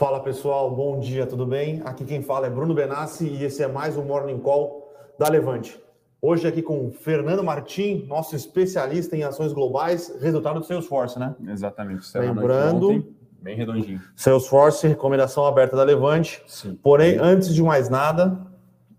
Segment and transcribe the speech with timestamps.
[0.00, 1.82] Fala pessoal, bom dia, tudo bem?
[1.84, 5.78] Aqui quem fala é Bruno Benassi e esse é mais um Morning Call da Levante.
[6.22, 11.34] Hoje aqui com Fernando Martim, nosso especialista em ações globais, resultado do Salesforce, né?
[11.46, 12.06] Exatamente.
[12.16, 14.00] Lembrando, ontem, bem redondinho.
[14.16, 16.42] Salesforce, recomendação aberta da Levante.
[16.46, 16.78] Sim.
[16.82, 18.40] Porém, antes de mais nada,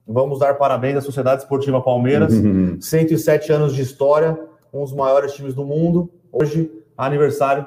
[0.07, 2.31] vamos dar parabéns à Sociedade Esportiva Palmeiras.
[2.79, 4.39] 107 anos de história,
[4.71, 6.11] um dos maiores times do mundo.
[6.31, 7.65] Hoje, aniversário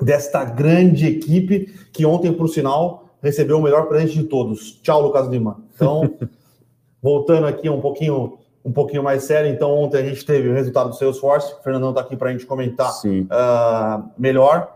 [0.00, 4.80] desta grande equipe que ontem, por sinal, recebeu o melhor presente de todos.
[4.82, 5.62] Tchau, Lucas Lima.
[5.74, 6.14] Então,
[7.02, 9.50] voltando aqui um pouquinho um pouquinho mais sério.
[9.50, 11.52] Então, ontem a gente teve o resultado do Salesforce.
[11.52, 14.72] O Fernandão está aqui para a gente comentar uh, melhor.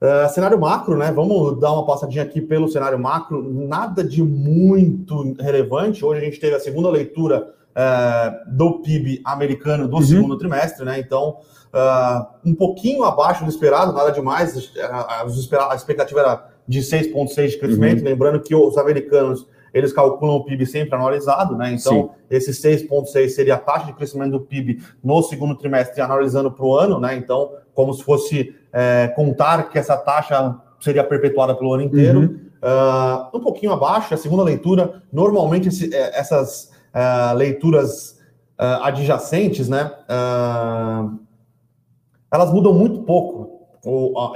[0.00, 1.12] Uh, cenário macro, né?
[1.12, 3.42] Vamos dar uma passadinha aqui pelo cenário macro.
[3.42, 6.02] Nada de muito relevante.
[6.02, 10.02] Hoje a gente teve a segunda leitura uh, do PIB americano do uhum.
[10.02, 10.98] segundo trimestre, né?
[10.98, 11.38] Então,
[12.44, 14.72] um pouquinho abaixo do esperado, nada demais.
[14.80, 15.22] A,
[15.70, 17.98] a expectativa era de 6,6% de crescimento.
[18.00, 18.04] Uhum.
[18.04, 21.72] Lembrando que os americanos eles calculam o PIB sempre anualizado, né?
[21.72, 22.10] Então, Sim.
[22.28, 26.76] esse 6,6 seria a taxa de crescimento do PIB no segundo trimestre, analisando para o
[26.76, 27.14] ano, né?
[27.16, 32.20] Então, como se fosse é, contar que essa taxa seria perpetuada pelo ano inteiro.
[32.20, 32.50] Uhum.
[32.60, 38.18] Uh, um pouquinho abaixo, a segunda leitura, normalmente esse, é, essas uh, leituras
[38.58, 39.92] uh, adjacentes, né?
[42.32, 43.58] elas mudam muito pouco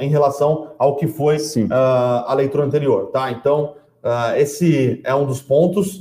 [0.00, 1.36] em relação ao que foi
[1.70, 3.30] a leitura anterior, tá?
[3.30, 3.74] Então,
[4.05, 6.00] Uh, esse é um dos pontos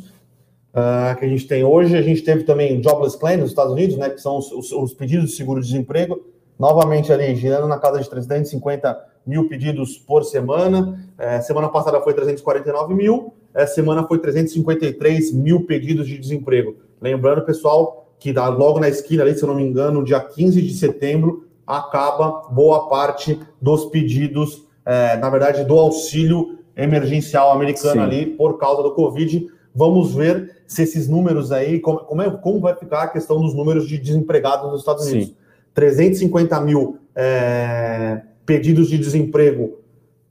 [0.74, 1.98] uh, que a gente tem hoje.
[1.98, 4.94] A gente teve também jobless claims nos Estados Unidos, né, que são os, os, os
[4.94, 6.20] pedidos de seguro-desemprego,
[6.60, 11.00] novamente ali girando na casa de 350 mil pedidos por semana.
[11.18, 16.76] É, semana passada foi 349 mil, essa semana foi 353 mil pedidos de desemprego.
[17.02, 20.62] Lembrando, pessoal, que dá logo na esquina ali, se eu não me engano, dia 15
[20.62, 28.00] de setembro, acaba boa parte dos pedidos, é, na verdade, do auxílio emergencial americana Sim.
[28.00, 29.48] ali por causa do Covid.
[29.76, 33.54] Vamos ver se esses números aí, como, como, é, como vai ficar a questão dos
[33.54, 35.30] números de desempregados nos Estados Unidos.
[35.30, 35.36] Sim.
[35.74, 39.80] 350 mil é, pedidos de desemprego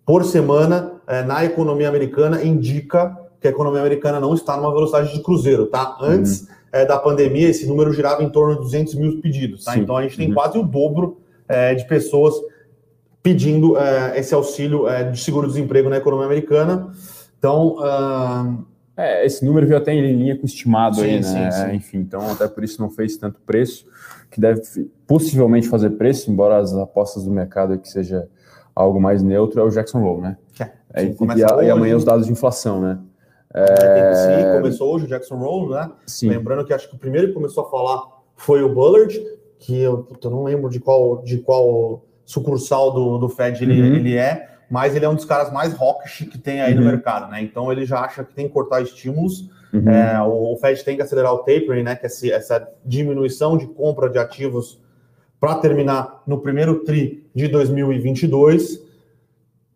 [0.04, 5.12] por semana é, na economia americana indica que a economia americana não está numa velocidade
[5.12, 5.98] de cruzeiro, tá?
[6.00, 6.47] Antes uhum.
[6.70, 9.72] é, da pandemia, esse número girava em torno de 200 mil pedidos, tá?
[9.72, 9.80] Sim.
[9.80, 10.34] Então a gente tem uhum.
[10.34, 12.34] quase o dobro é, de pessoas
[13.20, 16.92] pedindo é, esse auxílio é, de seguro-desemprego na economia americana.
[17.36, 17.76] Então.
[17.78, 18.72] Uh...
[18.94, 21.50] É, esse número veio até em linha com o estimado sim, aí, né?
[21.50, 21.76] Sim, sim.
[21.76, 23.86] Enfim, então até por isso não fez tanto preço,
[24.31, 24.60] que deve
[25.06, 28.28] possivelmente fazer preço, embora as apostas do mercado que seja
[28.75, 30.36] algo mais neutro, é o Jackson Hole, né?
[30.60, 31.16] É, é, e,
[31.66, 32.98] e, amanhã os dados de inflação, né?
[33.54, 34.56] É...
[34.56, 35.90] começou hoje o Jackson Hole, né?
[36.06, 36.28] Sim.
[36.28, 38.02] Lembrando que acho que o primeiro que começou a falar
[38.36, 39.20] foi o Bullard,
[39.58, 43.94] que eu, eu não lembro de qual, de qual sucursal do, do Fed ele, uhum.
[43.96, 46.80] ele é, mas ele é um dos caras mais hawkish que tem aí uhum.
[46.80, 47.42] no mercado, né?
[47.42, 49.50] Então ele já acha que tem que cortar estímulos.
[49.72, 49.88] Uhum.
[49.88, 51.94] É, o, o, Fed tem que acelerar o tapering, né?
[51.94, 54.80] Que é essa, essa diminuição de compra de ativos
[55.38, 58.80] para terminar no primeiro TRI de 2022.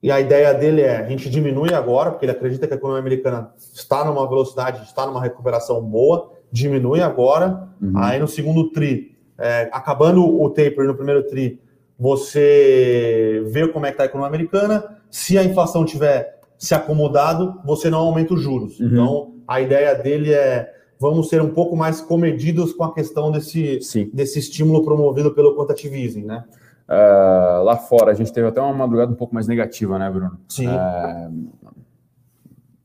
[0.07, 3.01] E a ideia dele é: a gente diminui agora, porque ele acredita que a economia
[3.01, 7.69] americana está numa velocidade, está numa recuperação boa, diminui agora.
[7.83, 7.91] Uhum.
[7.97, 11.61] Aí no segundo TRI, é, acabando o taper no primeiro TRI,
[11.99, 14.97] você vê como é que está a economia americana.
[15.11, 18.79] Se a inflação tiver se acomodado, você não aumenta os juros.
[18.79, 18.87] Uhum.
[18.87, 23.81] Então, a ideia dele é vamos ser um pouco mais comedidos com a questão desse,
[24.15, 26.45] desse estímulo promovido pelo quantitative né?
[26.89, 30.39] Uh, lá fora, a gente teve até uma madrugada um pouco mais negativa, né, Bruno?
[30.49, 30.69] Sim.
[30.69, 31.53] Uh,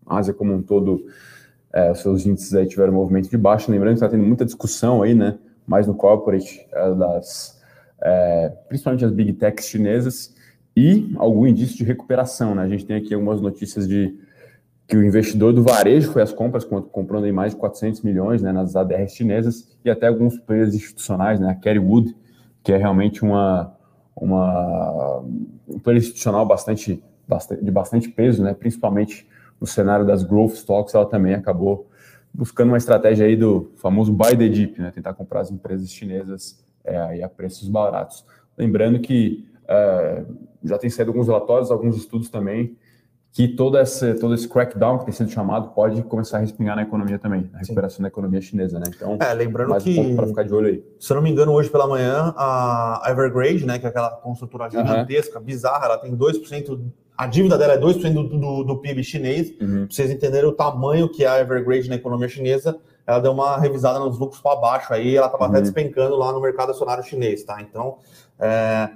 [0.07, 1.05] a Ásia como um todo,
[1.73, 3.71] uh, seus índices aí tiveram movimento de baixo.
[3.71, 5.37] Lembrando que está tendo muita discussão aí, né?
[5.67, 6.67] Mais no corporate,
[6.97, 7.61] das
[8.01, 10.33] é, principalmente as big techs chinesas,
[10.75, 12.55] e algum indício de recuperação.
[12.55, 12.63] Né?
[12.63, 14.17] A gente tem aqui algumas notícias de
[14.87, 18.51] que o investidor do varejo foi às compras, comprando em mais de 400 milhões né,
[18.51, 22.13] nas ADRs chinesas, e até alguns players institucionais, né, a Kerry Wood,
[22.61, 23.73] que é realmente uma,
[24.21, 25.23] uma,
[25.67, 29.27] um player institucional bastante, bastante, de bastante peso, né, principalmente
[29.59, 31.87] no cenário das growth stocks, ela também acabou
[32.33, 36.63] buscando uma estratégia aí do famoso buy the dip, né, tentar comprar as empresas chinesas
[36.85, 38.23] é, a preços baratos.
[38.57, 40.23] Lembrando que é,
[40.63, 42.77] já tem saído alguns relatórios, alguns estudos também,
[43.33, 46.81] que todo esse, todo esse crackdown que tem sido chamado pode começar a respingar na
[46.81, 48.01] economia também, na recuperação Sim.
[48.03, 48.85] da economia chinesa, né?
[48.93, 50.83] Então, é, lembrando que, um para ficar de olho aí.
[50.99, 54.69] Se eu não me engano, hoje pela manhã, a Evergrande, né, que é aquela construtora
[54.69, 55.45] gigantesca, uhum.
[55.45, 56.81] bizarra, ela tem 2%,
[57.17, 59.85] a dívida dela é 2% do, do, do PIB chinês, uhum.
[59.85, 63.57] para vocês entenderem o tamanho que é a Evergrande na economia chinesa, ela deu uma
[63.57, 65.51] revisada nos lucros para baixo aí, ela estava uhum.
[65.51, 67.61] até despencando lá no mercado acionário chinês, tá?
[67.61, 67.97] Então,
[68.37, 68.89] é,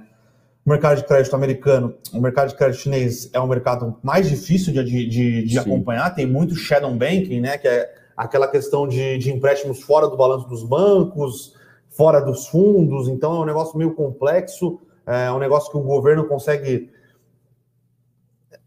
[0.66, 4.72] o mercado de crédito americano, o mercado de crédito chinês é um mercado mais difícil
[4.72, 9.32] de, de, de acompanhar, tem muito shadow banking, né, que é aquela questão de, de
[9.32, 11.54] empréstimos fora do balanço dos bancos,
[11.88, 16.24] fora dos fundos, então é um negócio meio complexo, é um negócio que o governo
[16.24, 16.90] consegue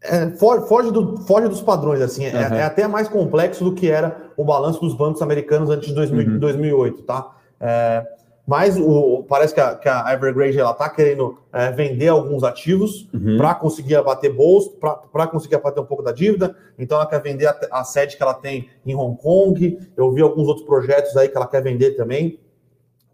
[0.02, 2.54] é, foge, do, foge dos padrões, assim, é, uhum.
[2.54, 6.26] é, até mais complexo do que era o balanço dos bancos americanos antes de 2000,
[6.26, 6.38] uhum.
[6.38, 7.36] 2008, tá?
[7.60, 8.06] É,
[8.50, 13.36] mas o, parece que a, que a Evergrande está querendo é, vender alguns ativos uhum.
[13.36, 14.76] para conseguir abater bolso,
[15.12, 16.56] para conseguir abater um pouco da dívida.
[16.76, 19.78] Então ela quer vender a, a, sede que ela tem em Hong Kong.
[19.96, 22.40] Eu vi alguns outros projetos aí que ela quer vender também.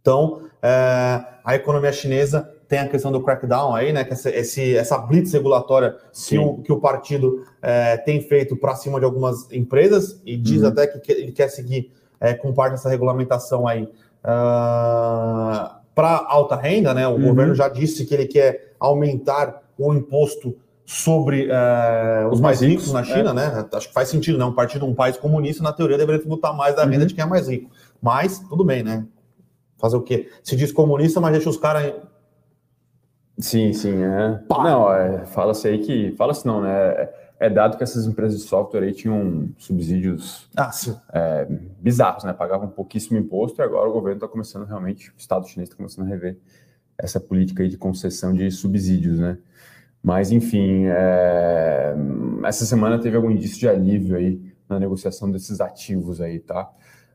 [0.01, 4.05] Então é, a economia chinesa tem a questão do crackdown aí, né?
[4.05, 8.75] Que essa, esse, essa blitz regulatória que o, que o, partido é, tem feito para
[8.75, 10.69] cima de algumas empresas e diz uhum.
[10.69, 13.87] até que, ele quer seguir é, com parte dessa regulamentação aí
[14.27, 17.07] uh, ah, para alta renda, né?
[17.07, 17.29] O uhum.
[17.29, 23.03] governo já disse que ele quer aumentar o imposto sobre uh, os mais ricos, na
[23.03, 23.35] China, é.
[23.35, 23.69] né?
[23.73, 24.45] Acho que faz sentido, né?
[24.45, 27.07] Um partido, um país comunista, na teoria, deveria tributar mais da renda uhum.
[27.07, 27.71] de quem é mais rico.
[28.03, 29.07] Mas, tudo bem, né?
[29.79, 30.29] Fazer o quê?
[30.43, 31.93] Se diz comunista, mas deixa os caras.
[33.39, 34.41] Sim, sim, é.
[34.49, 34.63] Pá.
[34.65, 36.13] Não, é, fala-se aí que.
[36.17, 37.09] Fala-se não, né?
[37.39, 40.71] É, dado que essas empresas de software aí tinham subsídios ah,
[41.13, 41.47] é,
[41.79, 42.33] bizarros, né?
[42.33, 46.07] Pagavam pouquíssimo imposto e agora o governo está começando realmente, o Estado chinês está começando
[46.07, 46.39] a rever
[46.97, 49.37] essa política aí de concessão de subsídios, né?
[50.03, 51.95] Mas, enfim, é...
[52.45, 56.71] essa semana teve algum indício de alívio aí na negociação desses ativos aí, tá?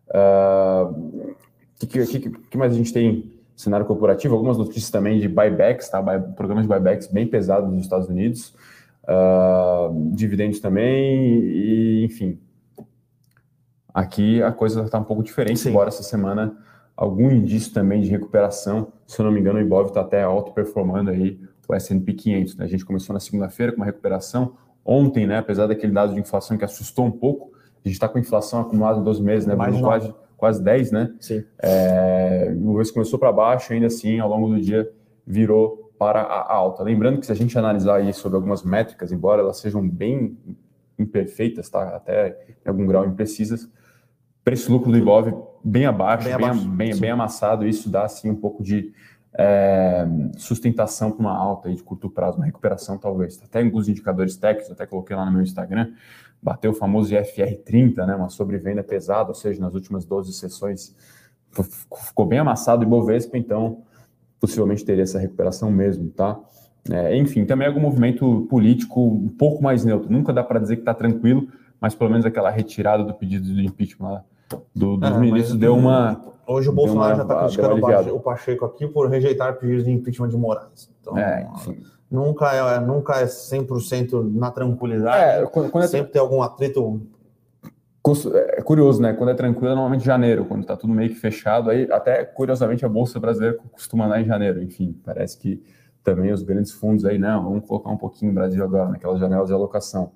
[0.07, 1.35] O uh...
[1.79, 4.35] que, que, que, que mais a gente tem cenário corporativo?
[4.35, 6.00] Algumas notícias também de buybacks, tá?
[6.35, 8.53] Programas de buybacks bem pesados nos Estados Unidos
[9.12, 12.40] uh, dividendos também, e enfim.
[13.94, 15.69] Aqui a coisa está um pouco diferente, Sim.
[15.69, 16.56] embora essa semana
[16.96, 18.94] algum indício também de recuperação.
[19.08, 22.58] Se eu não me engano, o Ibov está até alto performando aí o S&P 500.
[22.58, 22.66] Né?
[22.66, 24.54] A gente começou na segunda-feira com uma recuperação.
[24.86, 27.52] Ontem, né, apesar daquele dado de inflação que assustou um pouco,
[27.84, 31.13] a gente está com inflação acumulada em 12 meses, né, Mais quase, quase 10, né?
[31.19, 31.44] Sim.
[31.60, 34.88] É, o Ibov começou para baixo, ainda assim, ao longo do dia
[35.25, 36.81] virou para a alta.
[36.81, 40.36] Lembrando que se a gente analisar aí sobre algumas métricas, embora elas sejam bem
[40.98, 41.95] imperfeitas, tá?
[41.95, 43.69] até em algum grau imprecisas,
[44.44, 45.31] preço-lucro do Ibov
[45.63, 48.92] bem abaixo, bem, abaixo, bem, bem, bem, amassado, isso dá assim um pouco de
[49.31, 50.07] é,
[50.38, 53.39] sustentação para uma alta aí de curto prazo, uma recuperação talvez.
[53.44, 55.94] Até alguns indicadores técnicos, até coloquei lá no meu Instagram,
[56.42, 60.95] bateu o famoso IFR30, né, uma sobrevenda pesada, ou seja, nas últimas 12 sessões
[62.07, 63.83] ficou bem amassado o Ibovespa, então
[64.41, 66.38] possivelmente teria essa recuperação mesmo, tá?
[66.91, 70.11] É, enfim, também algum movimento político um pouco mais neutro.
[70.11, 71.47] Nunca dá para dizer que está tranquilo,
[71.79, 74.23] mas pelo menos aquela retirada do pedido de impeachment lá
[74.73, 76.19] do, dos é, ministros deu uma.
[76.45, 80.38] Hoje o Bolsonaro já está criticando o Pacheco aqui por rejeitar pedidos de impeachment de
[80.38, 80.89] Moraes.
[80.99, 81.81] Então, é, enfim.
[82.09, 85.43] Nunca é, nunca é 100% na tranquilidade.
[85.43, 87.01] É, quando, quando é sempre tem algum atrito
[88.33, 89.13] é curioso, né?
[89.13, 92.83] Quando é tranquilo, é normalmente janeiro, quando tá tudo meio que fechado, aí até curiosamente
[92.83, 94.62] a bolsa brasileira costuma andar em janeiro.
[94.62, 95.62] Enfim, parece que
[96.03, 99.48] também os grandes fundos aí, não, vamos colocar um pouquinho no Brasil agora, naquelas janelas
[99.48, 100.12] de alocação.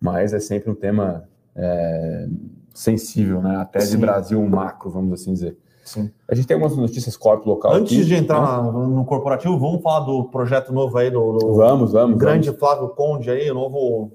[0.00, 2.28] Mas é sempre um tema é,
[2.74, 3.56] sensível, né?
[3.56, 3.92] Até Sim.
[3.92, 5.56] de Brasil macro, vamos assim dizer.
[5.84, 6.10] Sim.
[6.28, 7.72] A gente tem algumas notícias corpo local.
[7.72, 8.70] Antes aqui, de entrar né?
[8.70, 12.60] no corporativo, vamos falar do projeto novo aí do, do vamos, vamos, grande vamos.
[12.60, 14.12] Flávio Conde aí, o novo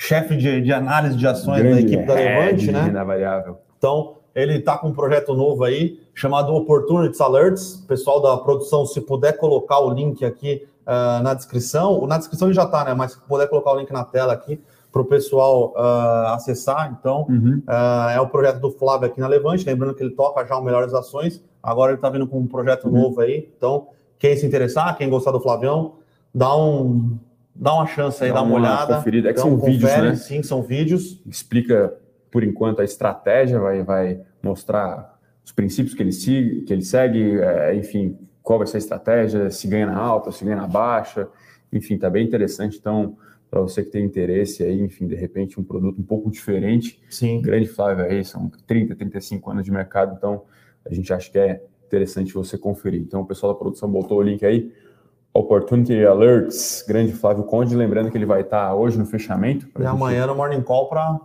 [0.00, 2.82] chefe de, de análise de ações Grande da equipe da Levante, né?
[2.84, 3.58] Renda variável.
[3.76, 7.84] Então, ele está com um projeto novo aí, chamado Opportunities Alerts.
[7.86, 12.54] Pessoal da produção, se puder colocar o link aqui uh, na descrição, na descrição ele
[12.54, 12.94] já está, né?
[12.94, 14.58] Mas se puder colocar o link na tela aqui
[14.90, 16.96] para o pessoal uh, acessar.
[16.98, 17.62] Então, uhum.
[17.68, 19.66] uh, é o projeto do Flávio aqui na Levante.
[19.66, 21.44] Lembrando que ele toca já o Melhores Ações.
[21.62, 23.02] Agora ele está vindo com um projeto uhum.
[23.02, 23.50] novo aí.
[23.54, 23.88] Então,
[24.18, 25.96] quem se interessar, quem gostar do Flavião,
[26.34, 27.18] dá um
[27.54, 28.96] dá uma chance aí, dá, dá uma, uma, olhada.
[28.96, 29.30] Conferida.
[29.30, 30.14] É que então, são confere, vídeos, né?
[30.16, 31.22] Sim, são vídeos.
[31.26, 31.94] Explica,
[32.30, 37.40] por enquanto, a estratégia, vai, vai mostrar os princípios que ele, siga, que ele segue,
[37.40, 41.28] é, enfim, qual vai ser a estratégia, se ganha na alta, se ganha na baixa,
[41.72, 42.78] enfim, tá bem interessante.
[42.78, 43.16] Então,
[43.50, 47.02] para você que tem interesse aí, enfim, de repente um produto um pouco diferente.
[47.10, 47.42] Sim.
[47.42, 50.42] Grande Flávio aí, são 30, 35 anos de mercado, então
[50.84, 53.00] a gente acha que é interessante você conferir.
[53.00, 54.72] Então, o pessoal da produção botou o link aí.
[55.32, 59.68] Opportunity Alerts, grande Flávio Conde, lembrando que ele vai estar hoje no fechamento.
[59.78, 61.20] E amanhã no Morning Call para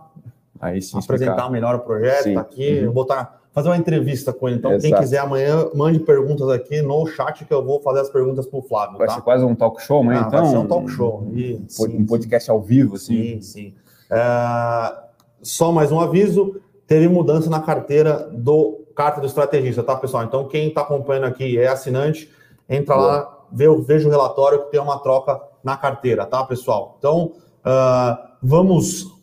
[0.94, 2.92] apresentar melhor o projeto, tá aqui, uhum.
[2.92, 4.58] botar, fazer uma entrevista com ele.
[4.58, 4.94] Então, Exato.
[4.94, 8.58] quem quiser amanhã, mande perguntas aqui no chat que eu vou fazer as perguntas para
[8.58, 8.96] o Flávio.
[8.96, 9.14] Vai tá?
[9.14, 10.42] ser quase um talk show amanhã, ah, então?
[10.42, 11.28] Vai ser um talk show.
[11.34, 12.52] E, um sim, podcast sim.
[12.52, 13.40] ao vivo, assim.
[13.40, 13.74] Sim, sim.
[14.08, 14.94] É,
[15.42, 20.22] só mais um aviso, teve mudança na carteira do carta do estrategista, tá, pessoal?
[20.22, 22.30] Então, quem está acompanhando aqui é assinante,
[22.68, 23.06] entra Boa.
[23.06, 26.96] lá veja o relatório que tem uma troca na carteira, tá, pessoal?
[26.98, 27.32] Então,
[27.64, 29.16] uh, vamos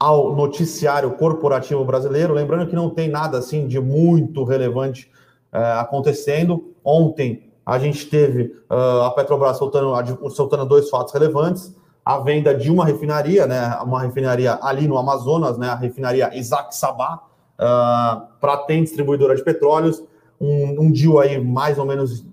[0.00, 2.32] ao noticiário corporativo brasileiro.
[2.32, 5.10] Lembrando que não tem nada assim de muito relevante
[5.52, 6.72] uh, acontecendo.
[6.82, 9.94] Ontem a gente teve uh, a Petrobras soltando,
[10.30, 11.76] soltando dois fatos relevantes.
[12.02, 16.74] A venda de uma refinaria, né, uma refinaria ali no Amazonas, né, a refinaria Isaac
[16.74, 17.20] Sabá,
[17.56, 20.02] uh, para ter distribuidora de petróleos.
[20.40, 22.24] Um, um deal aí mais ou menos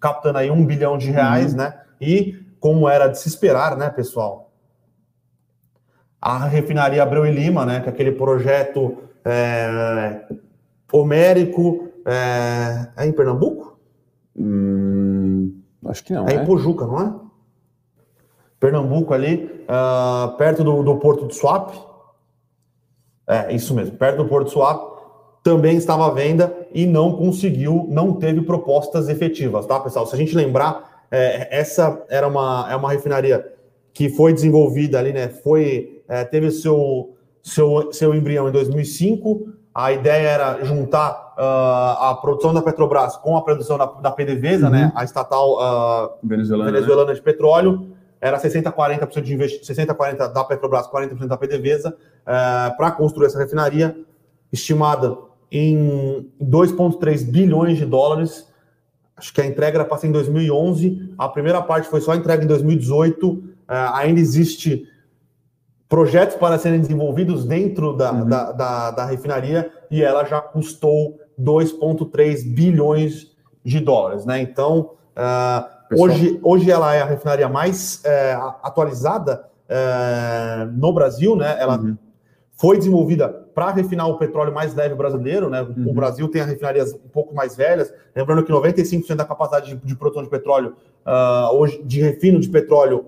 [0.00, 1.58] captando aí um bilhão de reais, uhum.
[1.58, 1.80] né?
[2.00, 4.52] E como era de se esperar, né, pessoal?
[6.20, 7.80] A refinaria Abreu e Lima, né?
[7.80, 10.26] Que é aquele projeto é,
[10.92, 11.88] homérico.
[12.06, 13.78] É, é em Pernambuco?
[14.36, 16.26] Hum, acho que não.
[16.26, 17.14] É, é, em Pojuca, não é?
[18.58, 21.72] Pernambuco ali, uh, perto do, do Porto do Swap.
[23.26, 24.93] É, isso mesmo, perto do Porto do Swap.
[25.44, 30.06] Também estava à venda e não conseguiu, não teve propostas efetivas, tá, pessoal?
[30.06, 33.52] Se a gente lembrar, é, essa era uma, é uma refinaria
[33.92, 35.28] que foi desenvolvida ali, né?
[35.28, 39.52] Foi, é, teve seu, seu, seu embrião em 2005.
[39.74, 44.70] A ideia era juntar uh, a produção da Petrobras com a produção da, da PDVSA,
[44.70, 44.78] né?
[44.78, 44.84] uhum.
[44.86, 44.92] né?
[44.94, 47.14] A estatal uh, venezuelana, venezuelana né?
[47.14, 47.90] de petróleo.
[48.20, 51.94] Era 60-40% de investimento, 60-40% da Petrobras, 40% da PDVSA, uh,
[52.26, 53.94] é, para construir essa refinaria,
[54.50, 55.18] estimada
[55.56, 58.52] em 2,3 bilhões de dólares
[59.16, 62.44] acho que a entrega era para ser em 2011, a primeira parte foi só entregue
[62.44, 64.88] em 2018, uh, é, ainda existe
[65.88, 68.28] projetos para serem desenvolvidos dentro da, uhum.
[68.28, 73.32] da, da, da, refinaria e ela já custou 2,3 bilhões
[73.64, 74.40] de dólares, né?
[74.40, 79.48] Então, uh, hoje, hoje ela é a refinaria mais uh, atualizada
[80.74, 81.56] no Brasil, né?
[81.58, 81.96] Ela uhum.
[82.54, 85.62] Foi desenvolvida para refinar o petróleo mais leve brasileiro, né?
[85.62, 85.90] Uhum.
[85.90, 87.92] O Brasil tem as refinarias um pouco mais velhas.
[88.14, 92.48] Lembrando que 95% da capacidade de, de, produção de petróleo, uh, hoje, de refino de
[92.48, 93.06] petróleo,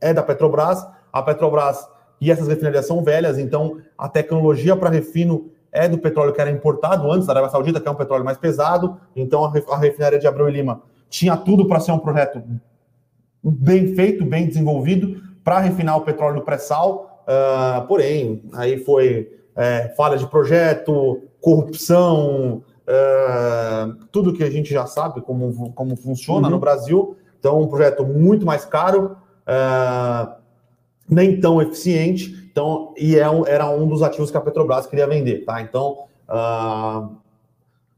[0.00, 0.86] é da Petrobras.
[1.12, 1.88] A Petrobras
[2.20, 6.50] e essas refinarias são velhas, então a tecnologia para refino é do petróleo que era
[6.50, 8.96] importado antes da Arábia Saudita, que é um petróleo mais pesado.
[9.16, 12.42] Então a, refinaria de Abreu e Lima tinha tudo para ser um projeto
[13.42, 17.13] bem feito, bem desenvolvido, para refinar o petróleo pré-sal.
[17.26, 24.86] Uh, porém, aí foi é, falha de projeto, corrupção, é, tudo que a gente já
[24.86, 26.54] sabe como, como funciona uhum.
[26.54, 27.16] no Brasil.
[27.38, 29.16] Então, um projeto muito mais caro,
[29.46, 30.28] é,
[31.08, 32.48] nem tão eficiente.
[32.50, 35.60] Então, e é um, era um dos ativos que a Petrobras queria vender, tá?
[35.60, 37.16] Então, uh,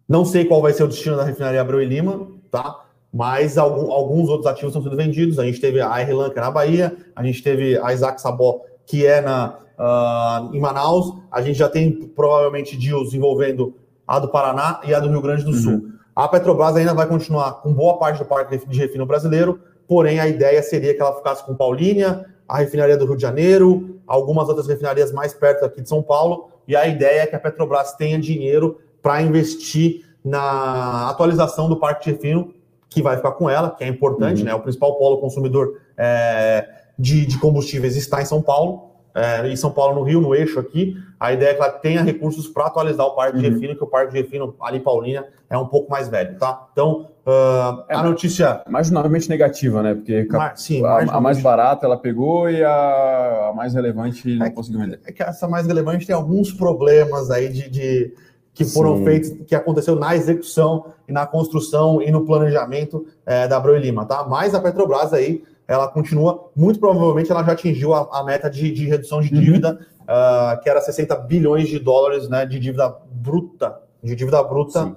[0.08, 2.84] não sei qual vai ser o destino da refinaria Abreu e Lima, tá?
[3.12, 5.38] Mas alguns outros ativos estão sendo vendidos.
[5.38, 8.62] A gente teve a Airlan, que é na Bahia, a gente teve a Isaac Sabó,
[8.86, 11.14] que é na, uh, em Manaus.
[11.30, 13.74] A gente já tem provavelmente deals envolvendo
[14.06, 15.56] a do Paraná e a do Rio Grande do uhum.
[15.56, 15.88] Sul.
[16.14, 20.26] A Petrobras ainda vai continuar com boa parte do parque de refino brasileiro, porém a
[20.26, 24.66] ideia seria que ela ficasse com Paulínia, a refinaria do Rio de Janeiro, algumas outras
[24.66, 28.18] refinarias mais perto aqui de São Paulo, e a ideia é que a Petrobras tenha
[28.18, 32.54] dinheiro para investir na atualização do parque de refino,
[32.88, 34.46] que vai ficar com ela, que é importante, uhum.
[34.46, 34.54] né?
[34.54, 36.66] O principal polo consumidor é,
[36.98, 40.60] de, de combustíveis está em São Paulo é, em São Paulo, no Rio, no eixo
[40.60, 40.94] aqui.
[41.18, 43.42] A ideia é que ela tenha recursos para atualizar o parque uhum.
[43.42, 46.66] de refino, que o parque de refino ali Paulínia é um pouco mais velho, tá?
[46.70, 48.62] Então, uh, é, a notícia.
[48.68, 49.94] Marginalmente negativa, né?
[49.94, 50.54] Porque Mar...
[50.58, 54.80] Sim, a, a, mais barata ela pegou e a, a mais relevante não é, conseguiu
[54.80, 55.00] vender.
[55.06, 58.14] É que essa mais relevante tem alguns problemas aí de, de
[58.52, 59.04] que foram Sim.
[59.04, 64.04] feitos, que aconteceu na execução e na construção e no planejamento é, da e Lima,
[64.04, 64.26] tá?
[64.28, 68.70] Mas a Petrobras aí ela continua, muito provavelmente ela já atingiu a, a meta de,
[68.70, 69.40] de, redução de uhum.
[69.40, 70.56] dívida, uhum.
[70.56, 73.80] uh, que era 60 bilhões de dólares né, de dívida bruta.
[74.02, 74.96] De dívida bruta, uh,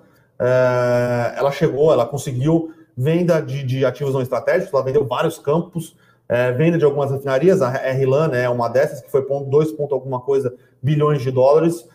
[1.36, 5.96] ela chegou, ela conseguiu venda de, de, ativos não estratégicos, ela vendeu vários campos,
[6.30, 9.96] uh, venda de algumas refinarias, a RLAN é uma dessas, que foi ponto, 2 ponto
[9.96, 11.88] alguma coisa bilhões de dólares,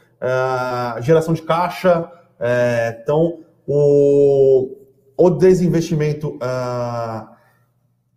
[1.02, 2.10] geração de caixa,
[3.02, 4.70] então o,
[5.16, 7.34] o desinvestimento uh,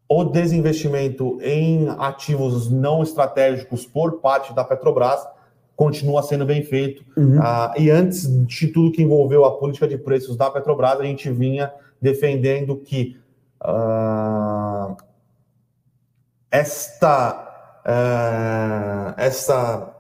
[0.10, 5.26] o desinvestimento em ativos não estratégicos por parte da Petrobras
[5.76, 7.06] continua sendo bem feito.
[7.16, 7.38] Uhum.
[7.38, 11.30] Uh, e antes de tudo que envolveu a política de preços da Petrobras, a gente
[11.30, 11.72] vinha
[12.02, 13.18] defendendo que
[13.64, 14.98] uh,
[16.50, 19.94] esta, uh, esta,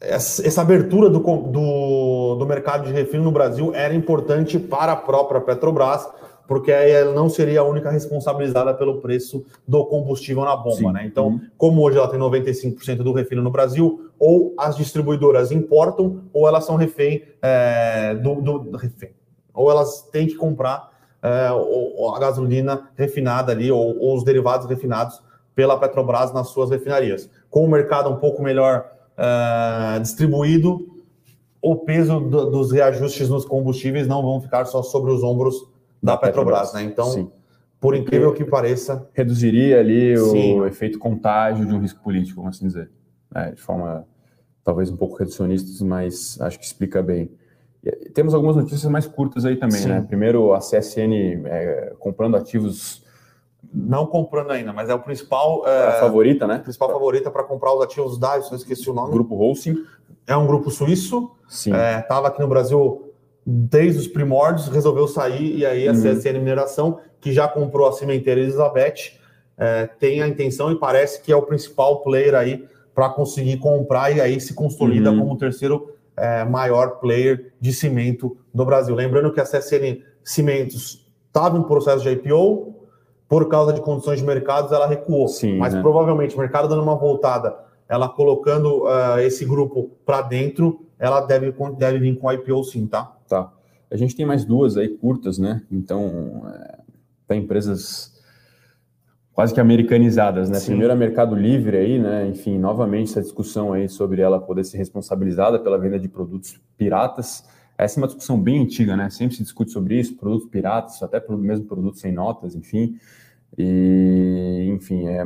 [0.00, 5.40] essa abertura do, do, do mercado de refino no Brasil era importante para a própria
[5.40, 6.08] Petrobras,
[6.46, 10.92] porque aí ela não seria a única responsabilizada pelo preço do combustível na bomba, Sim.
[10.92, 11.06] né?
[11.06, 11.40] Então, uhum.
[11.56, 16.64] como hoje ela tem 95% do refino no Brasil, ou as distribuidoras importam, ou elas
[16.64, 19.10] são refém é, do, do, refém,
[19.52, 20.90] ou elas têm que comprar
[21.22, 25.22] é, a gasolina refinada ali, ou, ou, os derivados refinados
[25.54, 27.30] pela Petrobras nas suas refinarias.
[27.48, 30.94] Com o mercado um pouco melhor é, distribuído,
[31.62, 35.72] o peso do, dos reajustes nos combustíveis não vão ficar só sobre os ombros
[36.04, 36.82] da, da Petrobras, Petrobras, né?
[36.82, 37.30] Então, Sim.
[37.80, 39.08] por incrível Porque que pareça.
[39.14, 40.60] Reduziria ali Sim.
[40.60, 42.90] o efeito contágio de um risco político, vamos assim dizer.
[43.34, 44.06] É, de forma
[44.62, 47.30] talvez um pouco reducionistas, mas acho que explica bem.
[48.14, 49.88] Temos algumas notícias mais curtas aí também, Sim.
[49.88, 50.04] né?
[50.06, 53.02] Primeiro, a CSN é, comprando ativos.
[53.72, 55.66] Não comprando ainda, mas é o principal.
[55.66, 56.58] É, a favorita, né?
[56.58, 59.12] principal favorita para comprar os ativos da, eu esqueci o nome.
[59.12, 59.84] Grupo Holcim.
[60.26, 61.32] É um grupo suíço.
[61.48, 63.03] Estava é, aqui no Brasil
[63.46, 65.98] desde os primórdios, resolveu sair, e aí a uhum.
[65.98, 69.12] CSN Mineração, que já comprou a cimenteira Elizabeth,
[69.56, 74.14] é, tem a intenção e parece que é o principal player aí para conseguir comprar
[74.14, 75.18] e aí se consolida uhum.
[75.18, 78.94] como o terceiro é, maior player de cimento do Brasil.
[78.94, 82.74] Lembrando que a CSN Cimentos estava em processo de IPO,
[83.28, 85.26] por causa de condições de mercado, ela recuou.
[85.28, 85.80] Sim, Mas né?
[85.80, 87.56] provavelmente o mercado dando uma voltada,
[87.88, 93.14] ela colocando uh, esse grupo para dentro, ela deve, deve vir com IPO sim, tá?
[93.28, 93.52] Tá.
[93.90, 95.62] A gente tem mais duas aí curtas, né?
[95.70, 96.78] Então, é,
[97.28, 98.14] tem empresas
[99.34, 100.58] quase que americanizadas, né?
[100.58, 100.68] Sim.
[100.68, 102.26] Primeiro a Mercado Livre aí, né?
[102.26, 107.44] Enfim, novamente essa discussão aí sobre ela poder ser responsabilizada pela venda de produtos piratas.
[107.76, 109.10] Essa é uma discussão bem antiga, né?
[109.10, 112.96] Sempre se discute sobre isso, produtos piratas, até mesmo produtos sem notas, enfim.
[113.58, 115.18] E, enfim, é,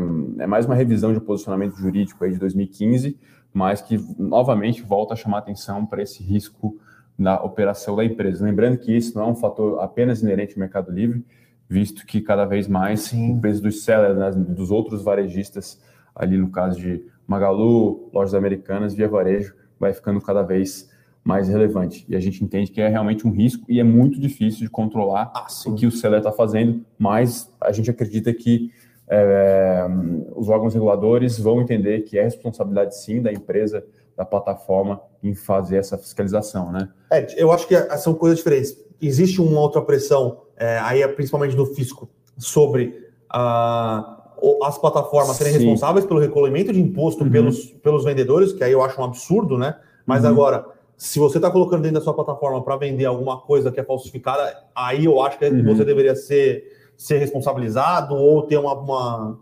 [0.43, 3.17] é mais uma revisão de posicionamento jurídico aí de 2015,
[3.53, 6.79] mas que novamente volta a chamar atenção para esse risco
[7.19, 8.45] na operação da empresa.
[8.45, 11.25] Lembrando que isso não é um fator apenas inerente ao Mercado Livre,
[11.69, 13.37] visto que cada vez mais Sim.
[13.37, 15.81] o peso dos sellers, né, dos outros varejistas,
[16.15, 20.91] ali no caso de Magalu, lojas americanas, via varejo, vai ficando cada vez
[21.23, 22.07] mais relevante.
[22.09, 25.31] E a gente entende que é realmente um risco e é muito difícil de controlar
[25.35, 28.73] ah, o que o seller está fazendo, mas a gente acredita que
[29.11, 29.87] é,
[30.35, 33.85] os órgãos reguladores vão entender que é responsabilidade sim da empresa,
[34.17, 36.89] da plataforma, em fazer essa fiscalização, né?
[37.11, 38.77] É, eu acho que são coisas diferentes.
[39.01, 45.53] Existe uma outra pressão é, aí é principalmente do fisco, sobre uh, as plataformas serem
[45.53, 45.61] Sim.
[45.61, 47.31] responsáveis pelo recolhimento de imposto uhum.
[47.31, 49.77] pelos, pelos vendedores, que aí eu acho um absurdo, né?
[50.05, 50.31] Mas uhum.
[50.31, 50.67] agora,
[50.97, 54.53] se você está colocando dentro da sua plataforma para vender alguma coisa que é falsificada,
[54.75, 55.65] aí eu acho que uhum.
[55.65, 59.41] você deveria ser, ser responsabilizado ou ter uma, uma,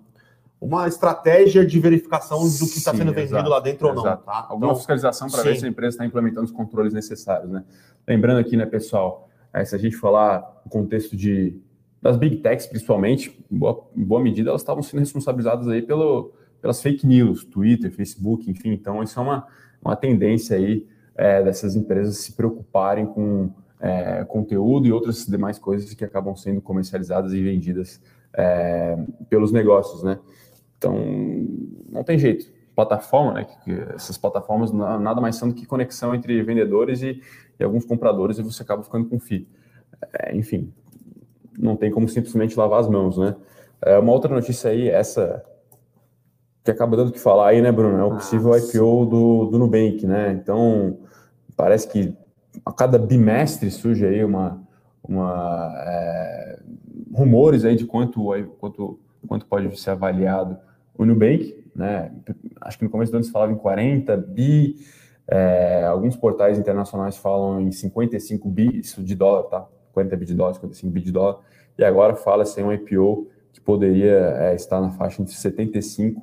[0.61, 4.01] uma estratégia de verificação do que está sendo vendido exato, lá dentro exato.
[4.01, 4.17] ou não.
[4.19, 4.47] Tá?
[4.51, 7.65] Alguma então, fiscalização para ver se a empresa está implementando os controles necessários, né?
[8.07, 11.59] Lembrando aqui, né, pessoal, é, se a gente falar no contexto de
[12.01, 16.33] das big techs, principalmente, em boa, em boa medida, elas estavam sendo responsabilizadas aí pelo,
[16.61, 18.71] pelas fake news, Twitter, Facebook, enfim.
[18.71, 19.47] Então, isso é uma,
[19.83, 25.93] uma tendência aí é, dessas empresas se preocuparem com é, conteúdo e outras demais coisas
[25.95, 28.01] que acabam sendo comercializadas e vendidas
[28.33, 28.97] é,
[29.29, 30.19] pelos negócios, né?
[30.79, 30.95] Então,
[31.89, 32.55] não tem jeito.
[32.75, 33.47] Plataforma, né?
[33.95, 37.23] Essas plataformas nada mais são do que conexão entre vendedores e,
[37.59, 39.49] e alguns compradores e você acaba ficando com FII.
[40.13, 40.73] É, enfim,
[41.59, 43.35] não tem como simplesmente lavar as mãos, né?
[43.81, 45.43] É, uma outra notícia aí, essa
[46.63, 47.97] que acaba dando o que falar aí, né, Bruno?
[47.97, 50.33] É o possível ah, IPO do, do Nubank, né?
[50.33, 50.99] Então,
[51.57, 52.15] parece que
[52.67, 54.61] a cada bimestre surge aí uma,
[55.03, 56.59] uma é,
[57.15, 58.27] rumores aí de quanto,
[58.59, 60.59] quanto, quanto pode ser avaliado
[60.99, 62.11] o Nubank, né?
[62.61, 64.77] Acho que no começo do ano se falava em 40 bi,
[65.29, 69.67] é, alguns portais internacionais falam em 55 bi, isso de dólar, tá?
[69.93, 71.39] 40 bi de dólar, 55 bi de dólar,
[71.79, 76.21] e agora fala-se em um IPO que poderia é, estar na faixa entre 75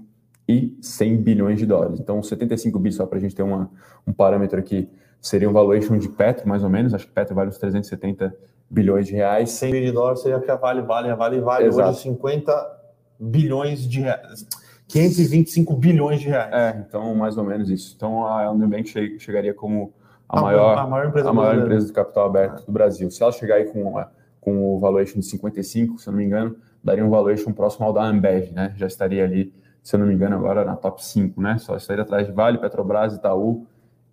[0.48, 2.02] e 100 bilhões de dólares.
[2.02, 3.72] Então, 75 bi, só para a gente ter uma,
[4.06, 4.90] um parâmetro aqui,
[5.24, 8.36] seria um valuation de Petro, mais ou menos, acho que Petro vale uns 370
[8.70, 9.52] bilhões de reais.
[9.52, 11.92] 100 bilhões de dólares seria que a Vale vale, a Vale vale Exato.
[11.92, 12.82] hoje 50
[13.18, 14.46] bilhões de reais.
[14.90, 16.54] 525 bilhões de reais.
[16.54, 17.94] É, então mais ou menos isso.
[17.96, 19.94] Então a Nubank chegaria como
[20.28, 23.10] a, a maior, a maior, empresa, a maior empresa de capital aberto do Brasil.
[23.10, 23.94] Se ela chegar aí com,
[24.42, 27.94] com o valuation de 55, se eu não me engano, daria um valuation próximo ao
[27.94, 28.74] da Ambev, né?
[28.76, 31.58] Já estaria ali, se eu não me engano, agora na top 5, né?
[31.60, 33.66] Só estaria atrás de Vale, Petrobras, Itaú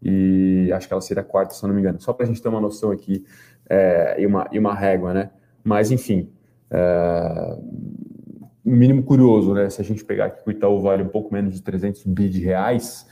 [0.03, 2.01] e acho que ela seria a quarta, se eu não me engano.
[2.01, 3.25] Só para a gente ter uma noção aqui
[3.69, 5.31] é, e, uma, e uma régua, né?
[5.63, 6.31] Mas, enfim,
[6.71, 7.59] é,
[8.65, 9.69] mínimo curioso, né?
[9.69, 12.41] Se a gente pegar que o Itaú vale um pouco menos de 300 bi de
[12.41, 13.07] reais,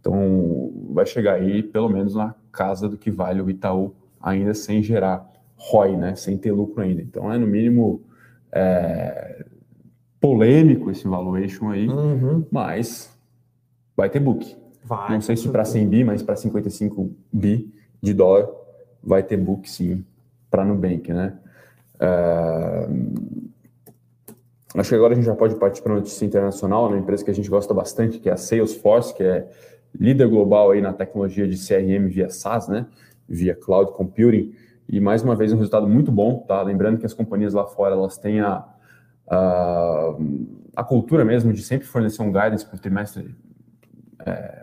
[0.00, 4.82] então vai chegar aí pelo menos na casa do que vale o Itaú, ainda sem
[4.82, 6.14] gerar ROI, né?
[6.16, 7.02] Sem ter lucro ainda.
[7.02, 8.02] Então é no mínimo
[8.50, 9.44] é,
[10.20, 12.44] polêmico esse valuation aí, uhum.
[12.50, 13.16] mas
[13.96, 14.56] vai ter book.
[14.84, 18.48] Vai, Não sei se para 100 bi, mas para 55 bi de dólar
[19.02, 20.04] vai ter book sim
[20.50, 21.38] para Nubank, né?
[21.98, 22.88] É...
[24.74, 27.30] Acho que agora a gente já pode partir para a notícia internacional, uma empresa que
[27.30, 29.46] a gente gosta bastante, que é a Salesforce, que é
[29.98, 32.86] líder global aí na tecnologia de CRM via SaaS, né?
[33.28, 34.54] Via Cloud Computing.
[34.88, 36.60] E mais uma vez um resultado muito bom, tá?
[36.62, 38.64] Lembrando que as companhias lá fora elas têm a,
[39.28, 40.16] a,
[40.76, 43.34] a cultura mesmo de sempre fornecer um guidance para o trimestre
[44.24, 44.61] é,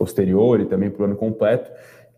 [0.00, 1.70] posterior e também para o ano completo.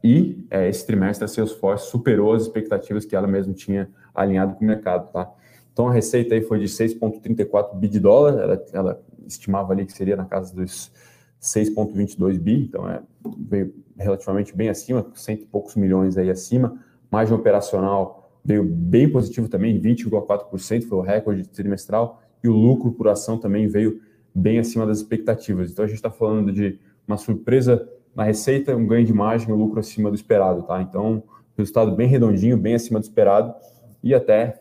[0.04, 4.64] E é, esse trimestre a Salesforce superou as expectativas que ela mesma tinha alinhado com
[4.64, 5.28] o mercado, tá?
[5.72, 9.92] Então a receita aí foi de 6,34 bi de dólar, ela, ela, estimava ali que
[9.92, 10.92] seria na casa dos
[11.40, 13.00] 6,22 bi, então é
[13.38, 16.78] veio relativamente bem acima, cento e poucos milhões aí acima.
[17.10, 23.08] Margem operacional veio bem positivo também, 20,4% foi o recorde trimestral, e o lucro por
[23.08, 24.00] ação também veio
[24.34, 25.70] bem acima das expectativas.
[25.70, 29.56] Então a gente está falando de uma surpresa na receita, um ganho de margem, um
[29.56, 30.80] lucro acima do esperado, tá?
[30.82, 31.22] Então,
[31.56, 33.54] resultado bem redondinho, bem acima do esperado,
[34.02, 34.60] e até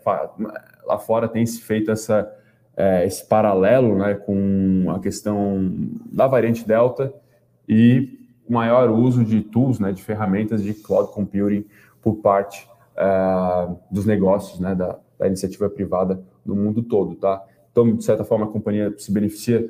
[0.86, 2.32] lá fora tem se feito essa,
[2.78, 7.14] é, esse paralelo né, com a questão da variante Delta
[7.68, 11.66] e maior uso de tools, né, de ferramentas de cloud computing
[12.02, 17.44] por parte é, dos negócios, né, da, da, iniciativa privada no mundo todo, tá?
[17.72, 19.66] Então, de certa forma, a companhia se beneficia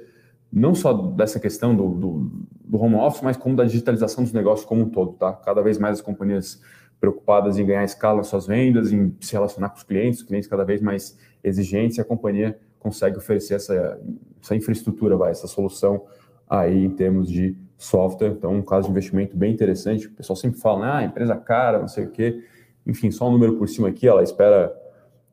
[0.52, 2.32] não só dessa questão do, do,
[2.66, 5.32] do home office, mas como da digitalização dos negócios como um todo, tá?
[5.34, 6.62] Cada vez mais as companhias
[7.00, 10.48] preocupadas em ganhar escala nas suas vendas, em se relacionar com os clientes, os clientes
[10.48, 14.00] cada vez mais exigentes, e a companhia consegue oferecer essa,
[14.42, 16.04] essa infraestrutura, vai, essa solução
[16.50, 18.30] aí em termos de software.
[18.30, 20.08] Então, um caso de investimento bem interessante.
[20.08, 22.44] O pessoal sempre fala, ah, empresa cara, não sei o quê.
[22.86, 24.72] Enfim, só um número por cima aqui, ela espera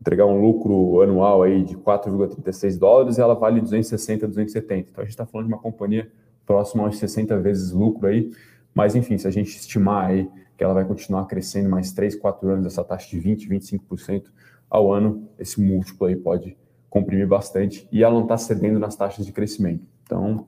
[0.00, 4.90] entregar um lucro anual aí de 4,36 dólares e ela vale 260, 270.
[4.90, 6.10] Então, a gente está falando de uma companhia
[6.46, 8.30] próxima aos 60 vezes lucro aí.
[8.74, 12.48] Mas, enfim, se a gente estimar aí que ela vai continuar crescendo mais 3, 4
[12.48, 14.24] anos, essa taxa de 20, 25%
[14.68, 16.56] ao ano, esse múltiplo aí pode
[16.90, 19.84] comprimir bastante e ela não está cedendo nas taxas de crescimento.
[20.02, 20.46] Então,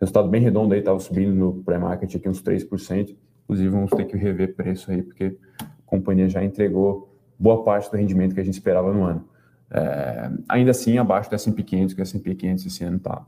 [0.00, 3.16] resultado bem redondo aí, estava subindo no pré-market aqui uns 3%.
[3.44, 7.96] Inclusive, vamos ter que rever preço aí, porque a companhia já entregou boa parte do
[7.96, 9.24] rendimento que a gente esperava no ano.
[9.70, 13.24] É, ainda assim, abaixo do S&P 500, que o S&P 500 esse ano está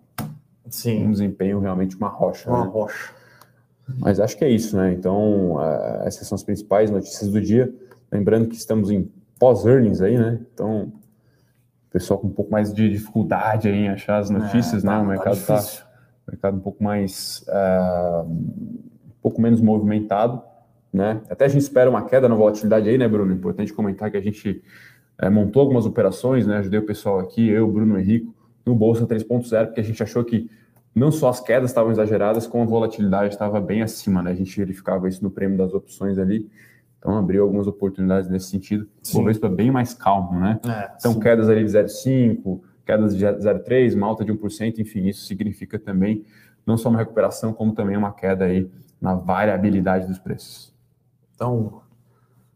[0.86, 2.48] um desempenho realmente uma rocha.
[2.48, 2.70] Uma né?
[2.70, 3.12] rocha.
[3.98, 4.92] Mas acho que é isso, né?
[4.92, 7.72] Então, uh, essas são as principais notícias do dia.
[8.10, 10.40] Lembrando que estamos em pós-earnings aí, né?
[10.54, 14.92] Então, o pessoal com um pouco mais de dificuldade em achar as notícias, é, né?
[14.92, 15.00] tá?
[15.00, 15.86] O mercado está tá,
[16.28, 20.40] mercado um pouco mais, uh, um pouco menos movimentado,
[20.92, 21.20] né?
[21.28, 23.32] Até a gente espera uma queda na volatilidade aí, né, Bruno?
[23.32, 24.62] Importante comentar que a gente
[25.18, 26.58] é, montou algumas operações, né?
[26.58, 28.34] Ajudei o pessoal aqui, eu, Bruno Henrico,
[28.66, 30.50] no Bolsa 3.0, porque a gente achou que
[30.94, 34.32] não só as quedas estavam exageradas, como a volatilidade estava bem acima, né?
[34.32, 36.50] A gente verificava isso no prêmio das opções ali.
[36.98, 38.84] Então abriu algumas oportunidades nesse sentido.
[38.84, 40.60] O bem mais calmo, né?
[40.66, 41.20] É, então sim.
[41.20, 46.24] quedas ali de 0,5, quedas de 0,3, uma alta de 1%, enfim, isso significa também
[46.66, 48.68] não só uma recuperação, como também uma queda aí
[49.00, 50.74] na variabilidade dos preços.
[51.40, 51.80] Então,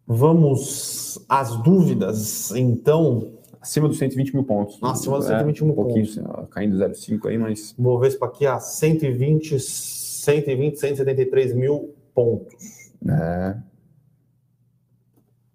[0.06, 2.50] vamos às dúvidas.
[2.50, 4.78] Então, acima dos 120 mil pontos.
[4.78, 6.48] Nossa, acima dos 120 mil um pouquinho, pontos.
[6.50, 7.74] caindo 0,5 aí, mas.
[7.78, 12.92] Bovespa aqui a 120, 120, 173 mil pontos.
[13.08, 13.56] É.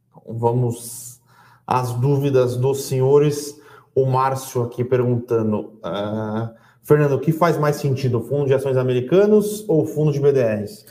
[0.10, 1.22] Então, vamos
[1.68, 3.62] às dúvidas dos senhores.
[3.94, 5.74] O Márcio aqui perguntando.
[5.86, 6.50] Uh,
[6.82, 10.84] Fernando, o que faz mais sentido, fundo de ações americanos ou fundo de BDRs?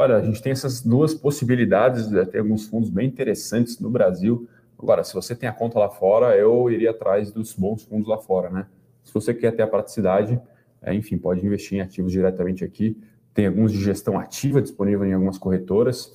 [0.00, 4.48] Olha, a gente tem essas duas possibilidades, tem alguns fundos bem interessantes no Brasil.
[4.78, 8.16] Agora, se você tem a conta lá fora, eu iria atrás dos bons fundos lá
[8.16, 8.66] fora, né?
[9.04, 10.40] Se você quer ter a praticidade,
[10.80, 12.96] é, enfim, pode investir em ativos diretamente aqui.
[13.34, 16.14] Tem alguns de gestão ativa disponível em algumas corretoras.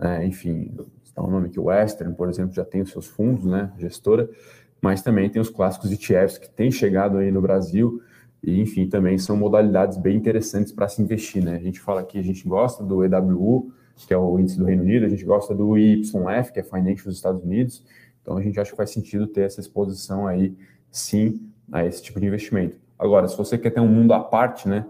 [0.00, 3.70] É, enfim, está o nome aqui, Western, por exemplo, já tem os seus fundos, né?
[3.78, 4.28] Gestora.
[4.82, 8.02] Mas também tem os clássicos ETFs que têm chegado aí no Brasil.
[8.42, 11.56] E, enfim, também são modalidades bem interessantes para se investir, né?
[11.56, 13.72] A gente fala aqui, a gente gosta do EWU,
[14.06, 17.04] que é o índice do Reino Unido, a gente gosta do YF, que é Financial
[17.04, 17.84] dos Estados Unidos.
[18.22, 20.56] Então a gente acha que faz sentido ter essa exposição aí,
[20.90, 22.78] sim, a esse tipo de investimento.
[22.98, 24.86] Agora, se você quer ter um mundo à parte, né?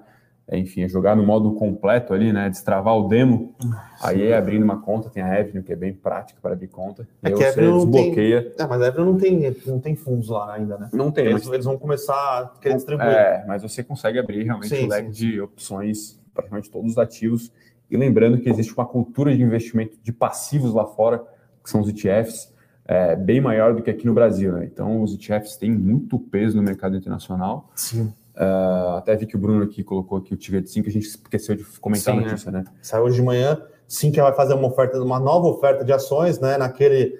[0.50, 2.50] É, enfim, é jogar no modo completo ali, né?
[2.50, 3.70] Destravar o demo, sim.
[4.02, 7.06] aí é abrindo uma conta, tem a Avenue, que é bem prática para abrir conta.
[7.22, 8.42] É que a Avenue desbloqueia.
[8.50, 8.64] Tem...
[8.64, 10.88] É, mas a Avenue não tem, não tem fundos lá ainda, né?
[10.92, 11.26] Não tem.
[11.26, 11.54] Eles, mas...
[11.54, 13.08] eles vão começar a querer distribuir.
[13.08, 17.52] É, mas você consegue abrir realmente sim, um leque de opções, praticamente todos os ativos
[17.90, 21.24] e lembrando que existe uma cultura de investimento de passivos lá fora,
[21.62, 22.52] que são os ETFs,
[22.84, 24.52] é, bem maior do que aqui no Brasil.
[24.52, 24.64] Né?
[24.64, 27.70] Então, os ETFs têm muito peso no mercado internacional.
[27.74, 28.12] Sim.
[28.36, 31.54] Uh, até vi que o Bruno aqui colocou aqui o Ticket 5, a gente esqueceu
[31.54, 32.64] de comentar Sim, a notícia, né?
[32.80, 36.38] Saiu hoje de manhã, Sim que vai fazer uma oferta, uma nova oferta de ações,
[36.38, 36.56] né?
[36.56, 37.18] Naquele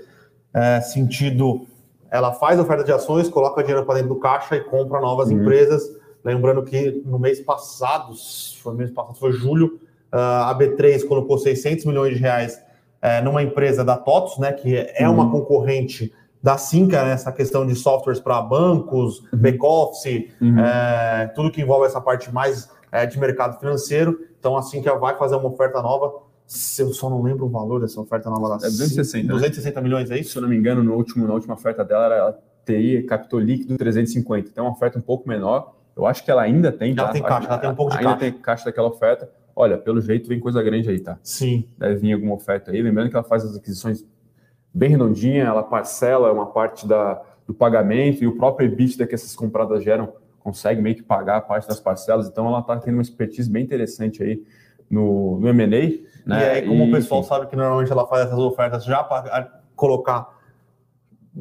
[0.55, 1.67] é, sentido
[2.11, 5.41] ela faz oferta de ações, coloca dinheiro para dentro do caixa e compra novas uhum.
[5.41, 5.83] empresas.
[6.25, 8.13] Lembrando que no mês passado,
[8.61, 12.61] foi mês passado, foi julho, a B3 colocou 600 milhões de reais
[13.01, 15.15] é, numa empresa da TOTOS, né, que é uhum.
[15.15, 19.39] uma concorrente da Cinca, né, essa questão de softwares para bancos, uhum.
[19.39, 20.59] back-office, uhum.
[20.59, 24.19] é, tudo que envolve essa parte mais é, de mercado financeiro.
[24.39, 26.23] Então, a Cinca vai fazer uma oferta nova.
[26.79, 29.29] Eu só não lembro o valor dessa oferta nova da É 260.
[29.29, 29.85] 260 né?
[29.85, 30.33] milhões, é isso?
[30.33, 33.77] Se eu não me engano, no último, na última oferta dela, ela teria captou líquido
[33.77, 34.49] 350.
[34.49, 35.75] Então, é uma oferta um pouco menor.
[35.97, 36.93] Eu acho que ela ainda tem.
[36.93, 37.13] Ela tá?
[37.13, 38.25] tem caixa, ela tem um pouco de ainda caixa.
[38.25, 41.19] Ainda tem caixa daquela oferta olha, pelo jeito vem coisa grande aí, tá?
[41.23, 41.69] Sim.
[41.77, 42.81] Deve vir alguma oferta aí.
[42.81, 44.05] Lembrando que ela faz as aquisições
[44.73, 49.35] bem redondinha, ela parcela uma parte da, do pagamento e o próprio EBITDA que essas
[49.35, 52.29] compradas geram consegue meio que pagar a parte das parcelas.
[52.29, 54.43] Então ela está tendo uma expertise bem interessante aí
[54.91, 55.67] no, no M&A.
[55.67, 56.01] Né?
[56.29, 57.29] E aí, como e, o pessoal enfim.
[57.29, 60.39] sabe que normalmente ela faz essas ofertas já para colocar...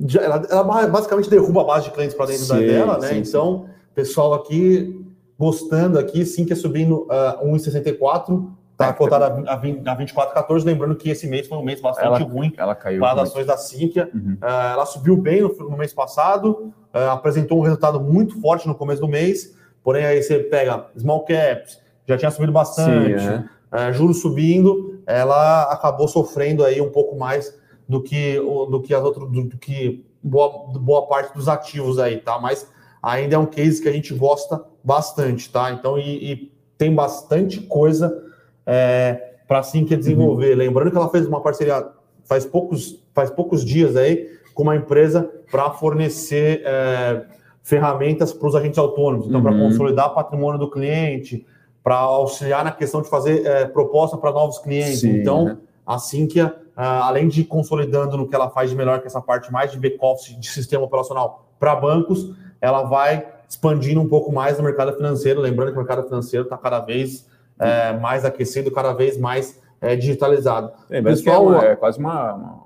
[0.06, 3.08] Já, ela, ela, basicamente derruba a base de clientes para dentro sim, dela, né?
[3.08, 3.74] Sim, então, sim.
[3.96, 5.00] pessoal aqui
[5.40, 9.60] gostando aqui, sim, que é subindo uh, 1,64, está cotada a, a
[9.98, 10.64] 24,14.
[10.64, 13.46] Lembrando que esse mês foi um mês bastante ela, ruim ela caiu para as ações
[13.46, 14.10] da Sinqia.
[14.14, 14.38] Uhum.
[14.42, 18.74] Uh, ela subiu bem no, no mês passado, uh, apresentou um resultado muito forte no
[18.74, 23.90] começo do mês, porém aí você pega small caps, já tinha subido bastante, sim, é.
[23.90, 29.04] uh, juros subindo, ela acabou sofrendo aí um pouco mais do que, do que as
[29.04, 32.40] outras, do, do que boa, boa parte dos ativos aí, tá?
[32.40, 32.70] Mas
[33.02, 35.72] ainda é um case que a gente gosta bastante, tá?
[35.72, 38.29] Então, e, e tem bastante coisa
[38.72, 40.52] é, para assim que desenvolver.
[40.52, 40.58] Uhum.
[40.58, 41.88] Lembrando que ela fez uma parceria
[42.24, 47.26] faz poucos, faz poucos dias aí com uma empresa para fornecer é,
[47.64, 49.44] ferramentas para os agentes autônomos, então, uhum.
[49.44, 51.44] para consolidar patrimônio do cliente,
[51.84, 55.00] para auxiliar na questão de fazer é, proposta para novos clientes.
[55.00, 55.58] Sim, então, né?
[55.84, 56.40] assim que,
[56.76, 60.40] além de consolidando no que ela faz de melhor, que essa parte mais de back-office,
[60.40, 65.42] de sistema operacional para bancos, ela vai expandindo um pouco mais no mercado financeiro.
[65.42, 67.29] Lembrando que o mercado financeiro está cada vez
[67.60, 70.72] é, mais aquecido, cada vez mais é, digitalizado.
[70.90, 72.64] É, Pessoal, é, é, quase uma, uma,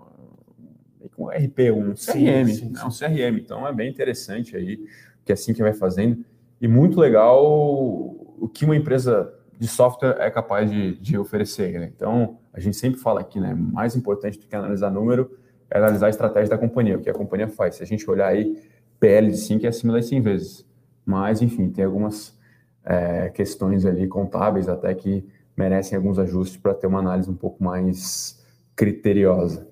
[1.17, 2.73] um RP, um CRM, sim, sim, sim.
[2.79, 3.37] É um CRM.
[3.39, 4.79] Então é bem interessante aí
[5.25, 6.23] que é assim que vai fazendo
[6.59, 11.79] e muito legal o que uma empresa de software é capaz de, de oferecer.
[11.79, 11.91] Né?
[11.95, 13.53] Então a gente sempre fala aqui, né?
[13.53, 15.37] Mais importante do que analisar número
[15.69, 17.75] é analisar a estratégia da companhia, o que a companhia faz.
[17.75, 18.61] Se a gente olhar aí
[18.99, 20.65] PL de 5 é acima das 100 vezes.
[21.05, 22.37] Mas, enfim, tem algumas
[22.85, 27.63] é, questões ali contábeis até que merecem alguns ajustes para ter uma análise um pouco
[27.63, 28.43] mais
[28.75, 29.67] criteriosa.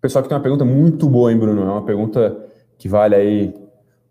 [0.00, 1.62] Pessoal que tem uma pergunta muito boa, hein, Bruno?
[1.62, 2.46] É uma pergunta
[2.78, 3.54] que vale aí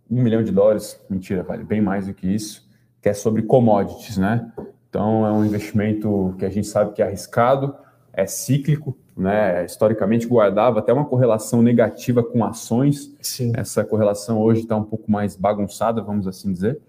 [0.09, 0.99] um milhão de dólares.
[1.09, 2.67] Mentira, vale bem mais do que isso,
[3.01, 4.51] que é sobre commodities, né?
[4.89, 7.75] Então, é um investimento que a gente sabe que é arriscado,
[8.13, 13.13] é cíclico, né, historicamente guardava até uma correlação negativa com ações.
[13.21, 13.53] Sim.
[13.55, 16.79] Essa correlação hoje está um pouco mais bagunçada, vamos assim dizer.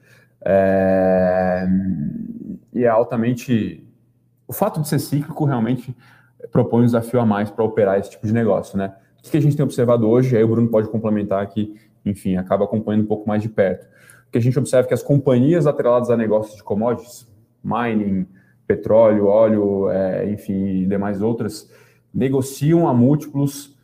[0.48, 1.66] É...
[2.72, 3.84] E é altamente.
[4.46, 5.94] O fato de ser cíclico realmente
[6.52, 8.94] propõe um desafio a mais para operar esse tipo de negócio, né?
[9.18, 12.64] O que a gente tem observado hoje, aí o Bruno pode complementar aqui, enfim, acaba
[12.64, 13.86] acompanhando um pouco mais de perto.
[14.28, 17.26] O que a gente observa é que as companhias atreladas a negócios de commodities,
[17.64, 18.24] mining,
[18.68, 21.68] petróleo, óleo, é, enfim, e demais outras,
[22.14, 23.76] negociam a múltiplos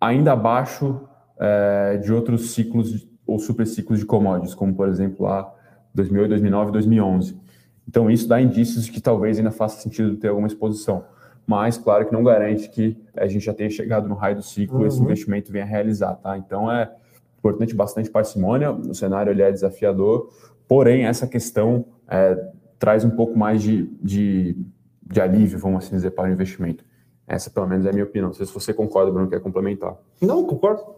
[0.00, 1.06] ainda abaixo
[1.38, 5.52] é, de outros ciclos ou superciclos de commodities, como por exemplo lá
[5.98, 7.36] 2008, 2009, 2011.
[7.86, 11.04] Então isso dá indícios de que talvez ainda faça sentido ter alguma exposição,
[11.46, 14.78] mas claro que não garante que a gente já tenha chegado no raio do ciclo
[14.78, 14.84] uhum.
[14.84, 16.36] e esse investimento venha realizar, tá?
[16.36, 16.90] Então é
[17.38, 20.30] importante bastante parcimônia, o cenário ele é desafiador,
[20.66, 24.56] porém essa questão é, traz um pouco mais de, de,
[25.02, 26.84] de alívio, vamos assim dizer, para o investimento.
[27.26, 28.28] Essa, pelo menos, é a minha opinião.
[28.28, 29.94] Não sei se você concorda, Bruno, quer complementar.
[30.20, 30.97] Não, concordo.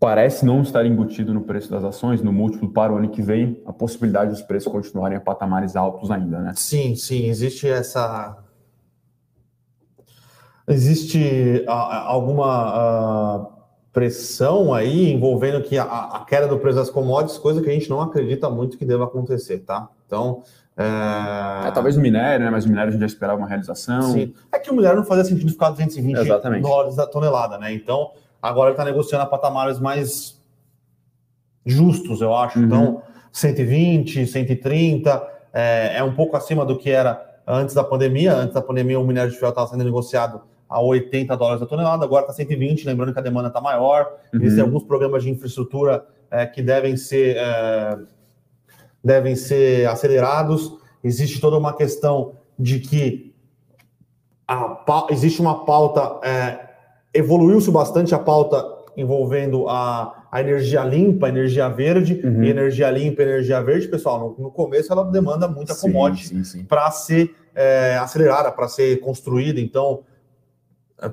[0.00, 3.60] Parece não estar embutido no preço das ações, no múltiplo para o ano que vem,
[3.66, 6.54] a possibilidade dos preços continuarem a patamares altos ainda, né?
[6.56, 8.38] Sim, sim, existe essa.
[10.66, 13.50] Existe alguma
[13.92, 18.00] pressão aí envolvendo que a, queda do preço das commodities, coisa que a gente não
[18.00, 19.86] acredita muito que deva acontecer, tá?
[20.06, 20.42] Então,
[20.78, 21.68] é...
[21.68, 22.50] É, talvez o minério, né?
[22.50, 24.12] Mas o minério a gente já esperava uma realização.
[24.12, 24.32] Sim.
[24.50, 26.62] É que o minério não fazia sentido ficar 220 Exatamente.
[26.62, 27.74] dólares a tonelada, né?
[27.74, 30.40] Então, agora ele está negociando a patamares mais
[31.64, 32.58] justos, eu acho.
[32.58, 32.64] Uhum.
[32.66, 38.34] Então, 120, 130, é, é um pouco acima do que era antes da pandemia.
[38.34, 42.04] Antes da pandemia, o minério de ferro estava sendo negociado a 80 dólares a tonelada,
[42.04, 44.08] agora está 120, lembrando que a demanda está maior.
[44.32, 44.40] Uhum.
[44.40, 47.98] Existem alguns programas de infraestrutura é, que devem ser é,
[49.02, 50.78] devem ser acelerados.
[51.02, 53.34] Existe toda uma questão de que
[54.46, 56.69] a, existe uma pauta é,
[57.12, 58.64] Evoluiu-se bastante a pauta
[58.96, 62.42] envolvendo a, a energia limpa, a energia verde, uhum.
[62.42, 66.90] e energia limpa, energia verde, pessoal, no, no começo ela demanda muita sim, commodity para
[66.90, 69.60] ser é, acelerada, para ser construída.
[69.60, 70.00] Então,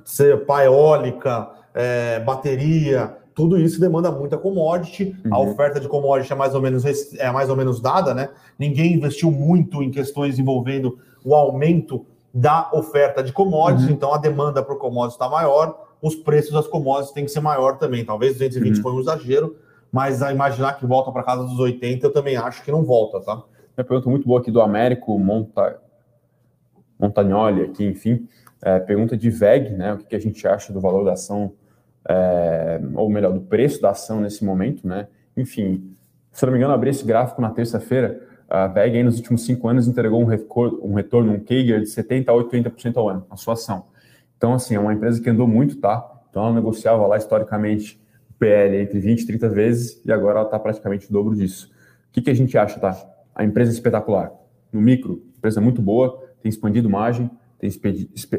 [0.05, 5.15] ser pá eólica, é, bateria, tudo isso demanda muita commodity.
[5.25, 5.33] Uhum.
[5.33, 6.83] A oferta de commodity é mais ou menos
[7.17, 8.29] é mais ou menos dada, né?
[8.57, 13.93] Ninguém investiu muito em questões envolvendo o aumento da oferta de commodities, uhum.
[13.93, 17.77] então a demanda por commodities está maior, os preços das commodities têm que ser maior
[17.77, 18.05] também.
[18.05, 18.81] Talvez 220 uhum.
[18.81, 19.55] foi um exagero,
[19.91, 23.19] mas a imaginar que volta para casa dos 80, eu também acho que não volta,
[23.21, 23.43] tá?
[23.77, 25.79] Uma pergunta muito boa aqui do Américo Monta...
[26.99, 28.27] Montagnoli, aqui, enfim.
[28.61, 29.93] É, pergunta de VEG, né?
[29.93, 31.53] O que, que, a gente acha do valor da ação,
[32.09, 35.07] é, ou melhor, do preço da ação nesse momento, né?
[35.35, 35.95] Enfim,
[36.31, 38.19] se não me engano, abri esse gráfico na terça-feira.
[38.49, 41.87] A VEG, aí, nos últimos cinco anos, entregou um, retorno, um retorno, um CAGR de
[41.87, 43.85] 70% a 80% ao ano, a sua ação.
[44.37, 46.21] Então, assim, é uma empresa que andou muito, tá?
[46.29, 47.99] Então, ela negociava lá, historicamente,
[48.37, 51.71] PL entre 20 e 30 vezes, e agora ela está praticamente o dobro disso.
[52.09, 52.95] O que, que a gente acha, tá?
[53.35, 54.31] A empresa é espetacular.
[54.71, 57.69] No micro, empresa muito boa, tem expandido margem, tem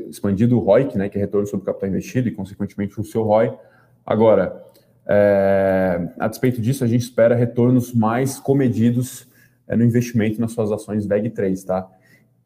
[0.09, 3.53] expandido o ROIC, né, que é retorno sobre capital investido, e, consequentemente, o seu ROI.
[4.07, 4.65] Agora,
[5.07, 9.27] é, a despeito disso, a gente espera retornos mais comedidos
[9.67, 11.89] é, no investimento nas suas ações VEG3, tá?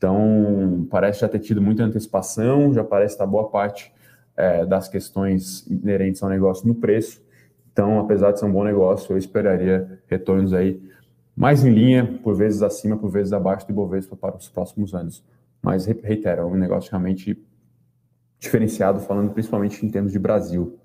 [0.03, 3.93] Então, parece já ter tido muita antecipação, já parece estar boa parte
[4.37, 7.23] é, das questões inerentes ao negócio no preço.
[7.73, 10.83] Então, apesar de ser um bom negócio, eu esperaria retornos aí
[11.37, 15.25] mais em linha, por vezes acima, por vezes abaixo do Ibovespa para os próximos anos.
[15.63, 17.41] Mas, reitero, é um negócio realmente
[18.41, 20.81] diferenciado, falando principalmente em termos de Brasil.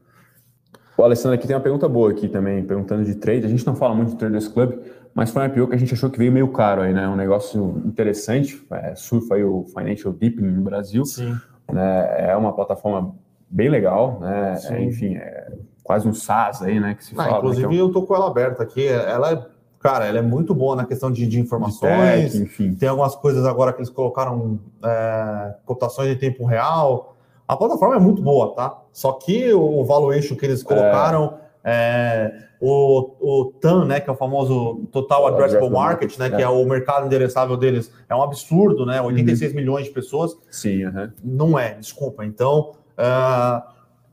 [0.98, 3.46] O Alessandro aqui tem uma pergunta boa aqui também, perguntando de trade.
[3.46, 4.80] A gente não fala muito de Traders Club,
[5.14, 7.08] mas foi uma IPO que a gente achou que veio meio caro aí, né?
[7.08, 11.06] Um negócio interessante, é, surfa aí o Financial Deepening no Brasil.
[11.06, 11.38] Sim.
[11.72, 12.30] Né?
[12.30, 13.14] É uma plataforma
[13.48, 14.58] bem legal, né?
[14.72, 15.52] É, enfim, é
[15.84, 16.96] quase um SaaS aí, né?
[16.96, 17.80] Que se ah, fala, inclusive, né?
[17.80, 18.88] eu tô com ela aberta aqui.
[18.88, 19.46] Ela é,
[19.80, 22.32] cara, ela é muito boa na questão de, de informações.
[22.32, 22.74] De tech, enfim.
[22.74, 27.17] Tem algumas coisas agora que eles colocaram é, cotações em tempo real.
[27.48, 28.82] A plataforma é muito boa, tá?
[28.92, 31.38] Só que o valuation que eles colocaram.
[31.44, 36.38] É é, o, o TAM, né, que é o famoso Total Addressable Market, né, que
[36.38, 36.44] é.
[36.44, 39.02] é o mercado endereçável deles, é um absurdo, né?
[39.02, 39.58] 86 uhum.
[39.58, 40.38] milhões de pessoas.
[40.50, 41.12] Sim, uhum.
[41.22, 42.26] não é, desculpa.
[42.26, 43.62] Então, uh,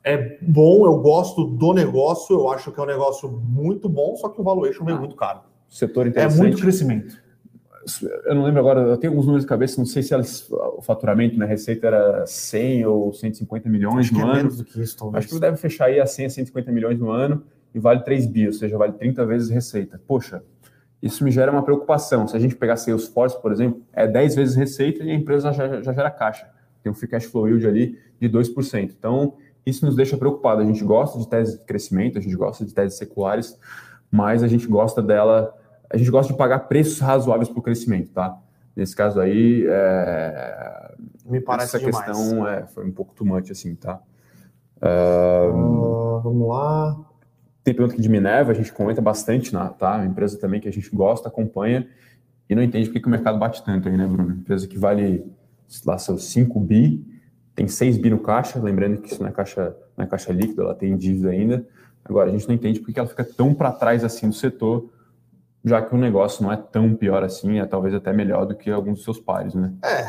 [0.02, 4.28] é bom, eu gosto do negócio, eu acho que é um negócio muito bom, só
[4.28, 5.40] que o valuation vem ah, muito caro.
[5.68, 6.40] Setor interessante.
[6.40, 7.23] É muito crescimento.
[8.24, 10.80] Eu não lembro agora, eu tenho alguns números de cabeça, não sei se elas, o
[10.82, 14.34] faturamento, né, receita era 100 ou 150 milhões Acho no é ano.
[14.36, 15.24] Menos do que isso, talvez.
[15.24, 17.42] Acho que deve fechar aí a 100 a 150 milhões no ano
[17.74, 20.00] e vale 3 bi, ou seja, vale 30 vezes receita.
[20.06, 20.42] Poxa,
[21.02, 22.26] isso me gera uma preocupação.
[22.26, 25.82] Se a gente pegar Salesforce, por exemplo, é 10 vezes receita e a empresa já,
[25.82, 26.48] já gera caixa.
[26.82, 28.94] Tem um free cash flow yield ali de 2%.
[28.98, 29.34] Então,
[29.66, 30.62] isso nos deixa preocupado.
[30.62, 33.58] A gente gosta de tese de crescimento, a gente gosta de teses seculares,
[34.10, 35.54] mas a gente gosta dela
[35.94, 38.36] a gente gosta de pagar preços razoáveis para o crescimento, tá?
[38.74, 40.94] Nesse caso aí, é...
[41.24, 42.04] me parece essa demais.
[42.04, 44.00] questão é, foi um pouco too much, assim, tá?
[44.78, 46.96] Uh, vamos lá.
[47.62, 49.68] Tem pergunta aqui de Minerva, a gente comenta bastante, tá?
[49.68, 49.94] tá?
[49.96, 51.86] Uma empresa também que a gente gosta, acompanha
[52.48, 54.32] e não entende por que o mercado bate tanto aí, né, Bruno?
[54.32, 55.24] Empresa que vale,
[55.86, 57.02] lá, seus 5 bi,
[57.54, 60.62] tem 6 bi no caixa, lembrando que isso não é caixa, não é caixa líquida,
[60.62, 61.66] ela tem dívida ainda.
[62.04, 64.90] Agora, a gente não entende por que ela fica tão para trás assim do setor,
[65.64, 68.70] já que o negócio não é tão pior assim, é talvez até melhor do que
[68.70, 69.72] alguns dos seus pares, né?
[69.84, 70.06] É,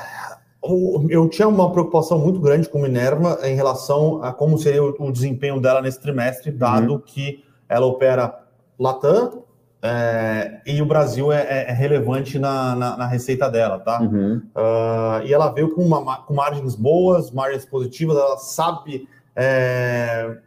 [1.09, 5.61] eu tinha uma preocupação muito grande com Minerva em relação a como seria o desempenho
[5.61, 6.99] dela nesse trimestre, dado uhum.
[6.99, 8.43] que ela opera
[8.79, 9.45] Latam
[9.81, 14.01] é, e o Brasil é, é, é relevante na, na, na, receita dela, tá?
[14.01, 14.41] Uhum.
[14.55, 20.37] Uh, e ela veio com, uma, com margens boas, margens positivas, ela sabe é,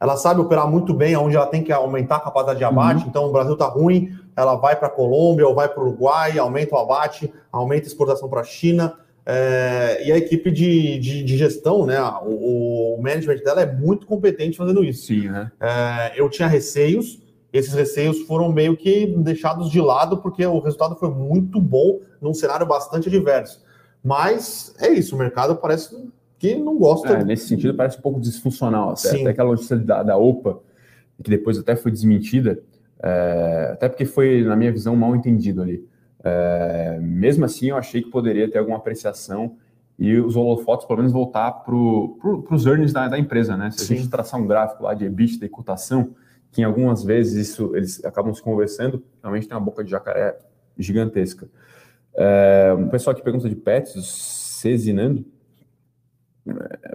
[0.00, 3.02] ela sabe operar muito bem onde ela tem que aumentar a capacidade de abate.
[3.02, 3.08] Uhum.
[3.08, 6.38] Então, o Brasil está ruim, ela vai para a Colômbia ou vai para o Uruguai,
[6.38, 8.94] aumenta o abate, aumenta a exportação para a China.
[9.26, 14.06] É, e a equipe de, de, de gestão, né, o, o, management dela é muito
[14.06, 15.06] competente fazendo isso.
[15.06, 15.52] Sim, né?
[15.60, 17.20] É, eu tinha receios,
[17.52, 22.32] esses receios foram meio que deixados de lado porque o resultado foi muito bom num
[22.32, 23.62] cenário bastante adverso.
[24.02, 25.94] Mas é isso, o mercado parece
[26.40, 27.12] que não gosta.
[27.12, 28.90] É, nesse sentido, parece um pouco disfuncional.
[28.90, 30.58] Até, até aquela notícia da, da OPA,
[31.22, 32.60] que depois até foi desmentida,
[33.02, 35.86] é, até porque foi, na minha visão, mal entendido ali.
[36.24, 39.56] É, mesmo assim, eu achei que poderia ter alguma apreciação
[39.98, 43.70] e os holofotes, pelo menos, voltar para pro, os earnings da, da, empresa, né?
[43.70, 43.94] Se Sim.
[43.94, 46.14] a gente traçar um gráfico lá de EBITDA e cotação,
[46.50, 50.38] que em algumas vezes isso, eles acabam se conversando, realmente tem uma boca de jacaré
[50.78, 51.46] gigantesca.
[52.14, 53.92] É, o pessoal que pergunta de pets,
[54.60, 55.24] Cezinando,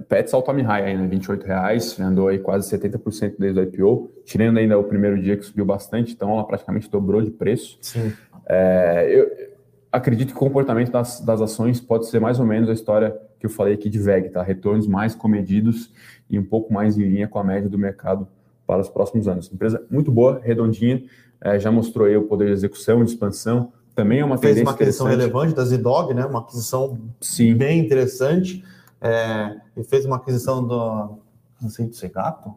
[0.10, 1.08] Pets all time high aí, né?
[1.08, 5.46] 28 reais, andou aí quase 70% desde o IPO, tirando ainda o primeiro dia que
[5.46, 7.78] subiu bastante, então ela praticamente dobrou de preço.
[7.82, 8.12] Sim.
[8.48, 9.56] É, eu
[9.91, 13.46] acredito que o comportamento das, das ações pode ser mais ou menos a história que
[13.46, 14.41] eu falei aqui de VEG, tá?
[14.41, 15.91] Retornos mais comedidos
[16.30, 18.28] e um pouco mais em linha com a média do mercado
[18.66, 19.52] para os próximos anos.
[19.52, 21.04] Empresa muito boa, redondinha,
[21.41, 24.72] é, já mostrou aí o poder de execução, de expansão, também é uma Fez uma
[24.72, 26.26] aquisição relevante da Zidog, né?
[26.26, 27.56] Uma aquisição Sim.
[27.56, 28.62] bem interessante.
[29.06, 31.20] É, e fez uma aquisição do.
[31.62, 32.56] Não sei do Segato?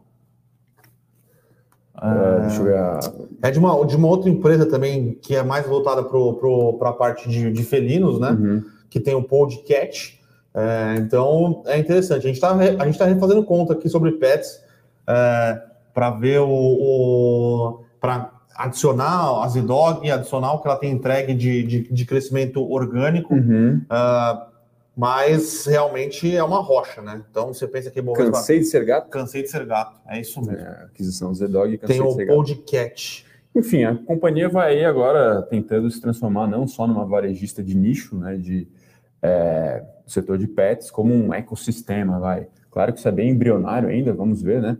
[2.01, 3.27] É, deixa eu ver.
[3.43, 7.29] É de uma, de uma outra empresa também que é mais voltada para a parte
[7.29, 8.31] de, de felinos, né?
[8.31, 8.63] Uhum.
[8.89, 10.19] Que tem o podcast.
[10.55, 12.25] É, então é interessante.
[12.25, 14.59] A gente está gente tá refazendo conta aqui sobre pets
[15.05, 15.61] é,
[15.93, 21.63] para ver o, o para adicionar a Zidog, adicionar o que ela tem entregue de,
[21.63, 23.35] de, de crescimento orgânico.
[23.35, 23.81] Uhum.
[23.85, 24.48] Uh,
[24.99, 27.23] mas realmente é uma rocha, né?
[27.31, 28.03] Então você pensa que...
[28.03, 29.09] Cansei de ser gato?
[29.09, 30.67] Cansei de ser gato, é isso mesmo.
[30.67, 33.25] É, aquisição Zedog, Tem o podcast.
[33.55, 38.17] Enfim, a companhia vai aí agora tentando se transformar não só numa varejista de nicho,
[38.17, 38.67] né, de
[39.23, 42.49] é, setor de pets, como um ecossistema, vai.
[42.69, 44.77] Claro que isso é bem embrionário ainda, vamos ver, né?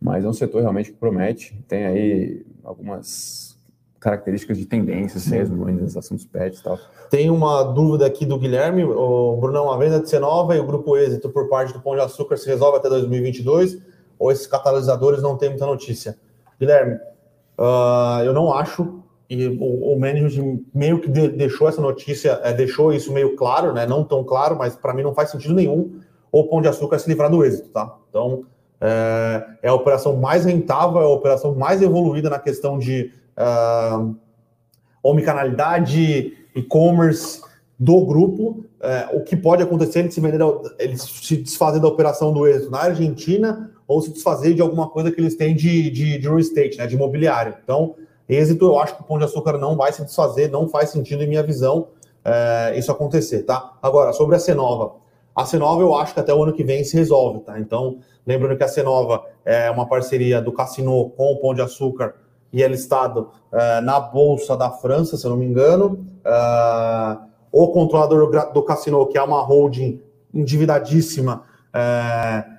[0.00, 1.62] Mas é um setor realmente que promete.
[1.68, 3.57] Tem aí algumas
[4.00, 6.78] características de tendências mesmo, modernização dos pets e tal.
[7.10, 10.96] Tem uma dúvida aqui do Guilherme, o Brunão, a venda de Cenova e o grupo
[10.96, 13.78] êxito por parte do Pão de Açúcar se resolve até 2022
[14.18, 16.16] ou esses catalisadores não tem muita notícia?
[16.58, 16.94] Guilherme,
[17.58, 22.52] uh, eu não acho e o, o management meio que de, deixou essa notícia, é,
[22.52, 23.86] deixou isso meio claro, né?
[23.86, 26.00] Não tão claro, mas para mim não faz sentido nenhum
[26.32, 27.94] o Pão de Açúcar se livrar do êxito, tá?
[28.08, 28.44] Então
[28.80, 34.14] é, é a operação mais rentável, é a operação mais evoluída na questão de uh,
[35.02, 37.40] omnicanalidade, e-commerce
[37.78, 38.64] do grupo.
[38.80, 40.40] Uh, o que pode acontecer eles se, vender,
[40.78, 45.10] eles se desfazer da operação do êxito na Argentina ou se desfazer de alguma coisa
[45.10, 47.54] que eles têm de, de, de real estate, né, de imobiliário.
[47.62, 47.94] Então,
[48.28, 51.22] êxito, eu acho que o Pão de Açúcar não vai se desfazer, não faz sentido,
[51.22, 51.88] em minha visão,
[52.24, 53.76] uh, isso acontecer, tá?
[53.82, 54.96] Agora, sobre a Cenova.
[55.34, 57.58] A Cenova, eu acho que até o ano que vem se resolve, tá?
[57.58, 62.14] Então, lembrando que a Cenova é uma parceria do Cassino com o Pão de Açúcar
[62.52, 66.04] e é listado uh, na Bolsa da França, se eu não me engano.
[66.24, 70.00] Uh, o controlador do Cassino, que é uma holding
[70.32, 71.42] endividadíssima,
[71.74, 72.58] uh,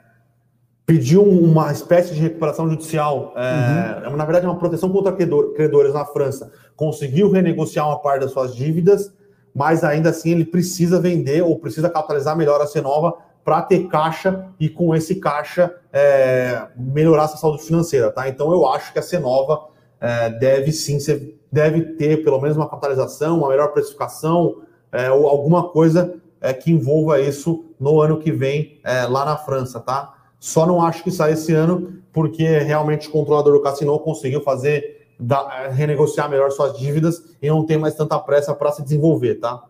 [0.85, 4.17] pediu uma espécie de recuperação judicial, uhum.
[4.17, 6.51] na verdade, uma proteção contra credores na França.
[6.75, 9.13] Conseguiu renegociar uma parte das suas dívidas,
[9.53, 13.13] mas ainda assim ele precisa vender ou precisa capitalizar melhor a Cenova
[13.43, 18.27] para ter caixa e com esse caixa é, melhorar essa saúde financeira, tá?
[18.27, 19.68] Então eu acho que a Cenova
[20.01, 25.27] é, deve sim ser, deve ter pelo menos uma capitalização, uma melhor precificação, é, ou
[25.27, 30.15] alguma coisa é, que envolva isso no ano que vem é, lá na França, tá?
[30.39, 35.07] Só não acho que sai esse ano, porque realmente o controlador do Cassino conseguiu fazer,
[35.19, 39.35] da, é, renegociar melhor suas dívidas e não tem mais tanta pressa para se desenvolver,
[39.35, 39.63] tá?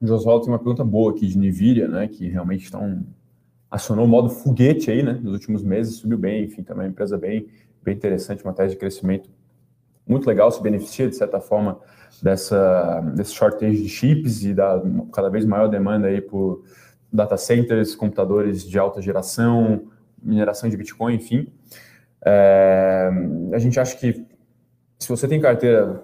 [0.00, 2.08] O Joswaldo tem uma pergunta boa aqui de Nvidia, né?
[2.08, 3.04] Que realmente estão
[3.70, 5.18] acionou o modo foguete aí, né?
[5.22, 7.46] Nos últimos meses, subiu bem, enfim, também é uma empresa bem,
[7.82, 9.30] bem interessante, uma tese de crescimento
[10.06, 11.78] muito legal, se beneficia de certa forma
[12.22, 14.82] dessa desse shortage de chips e da
[15.12, 16.64] cada vez maior demanda aí por
[17.12, 19.88] data centers, computadores de alta geração,
[20.22, 21.48] mineração de Bitcoin, enfim.
[22.24, 23.10] É,
[23.52, 24.26] a gente acha que
[24.98, 26.02] se você tem carteira,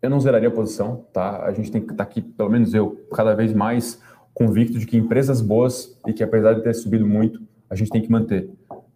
[0.00, 1.44] eu não zeraria a posição, tá?
[1.44, 4.00] A gente tem que estar tá aqui, pelo menos eu, cada vez mais
[4.32, 8.00] convicto de que empresas boas e que apesar de ter subido muito, a gente tem
[8.00, 8.48] que manter.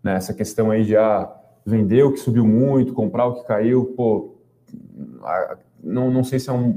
[0.03, 0.15] Né?
[0.15, 1.31] Essa questão aí de ah,
[1.65, 4.35] vender o que subiu muito, comprar o que caiu, pô,
[5.83, 6.71] não, não sei se é um,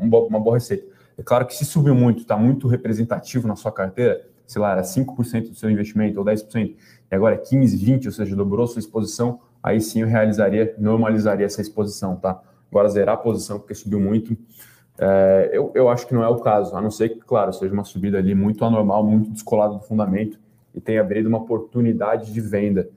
[0.00, 0.86] uma, uma boa receita.
[1.18, 4.82] É claro que se subiu muito, está muito representativo na sua carteira, sei lá, era
[4.82, 6.74] 5% do seu investimento ou 10%,
[7.10, 11.46] e agora é 15, 20, ou seja, dobrou sua exposição, aí sim eu realizaria, normalizaria
[11.46, 12.40] essa exposição, tá?
[12.70, 14.36] Agora zerar a posição porque subiu muito,
[14.98, 17.72] é, eu, eu acho que não é o caso, a não ser que, claro, seja
[17.72, 20.38] uma subida ali muito anormal, muito descolada do fundamento
[20.74, 22.88] e tenha abrido uma oportunidade de venda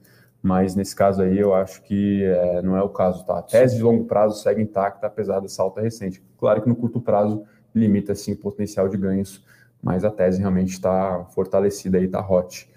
[0.44, 3.38] mas nesse caso aí eu acho que é, não é o caso, tá?
[3.38, 6.22] A tese de longo prazo segue intacta, apesar dessa alta recente.
[6.36, 9.42] Claro que no curto prazo limita sim o potencial de ganhos,
[9.82, 12.70] mas a tese realmente está fortalecida aí, está hot.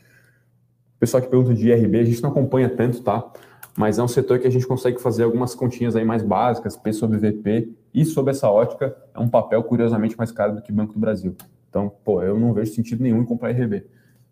[0.97, 3.29] Pessoal que pergunta de IRB, a gente não acompanha tanto, tá?
[3.77, 6.93] Mas é um setor que a gente consegue fazer algumas continhas aí mais básicas, P
[6.93, 10.93] sobre VP, e sob essa ótica é um papel curiosamente mais caro do que Banco
[10.93, 11.35] do Brasil.
[11.69, 13.83] Então, pô, eu não vejo sentido nenhum em comprar IRB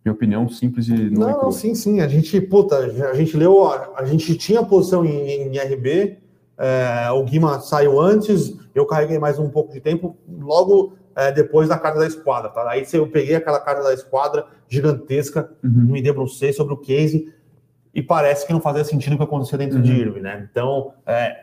[0.05, 1.99] minha opinião simples e não, não, não sim, sim.
[1.99, 6.19] A gente, puta, a gente leu, a, gente tinha posição em, em RB,
[6.57, 10.15] é, o Guima saiu antes, eu carreguei mais um pouco de tempo.
[10.29, 12.69] Logo é, depois da carta da esquadra, tá?
[12.69, 15.71] Aí eu peguei aquela carta da esquadra gigantesca, uhum.
[15.91, 17.33] me debrucei sobre o case
[17.93, 19.83] e parece que não fazia sentido o que acontecia dentro uhum.
[19.83, 20.47] de IRB, né?
[20.51, 21.35] Então, é,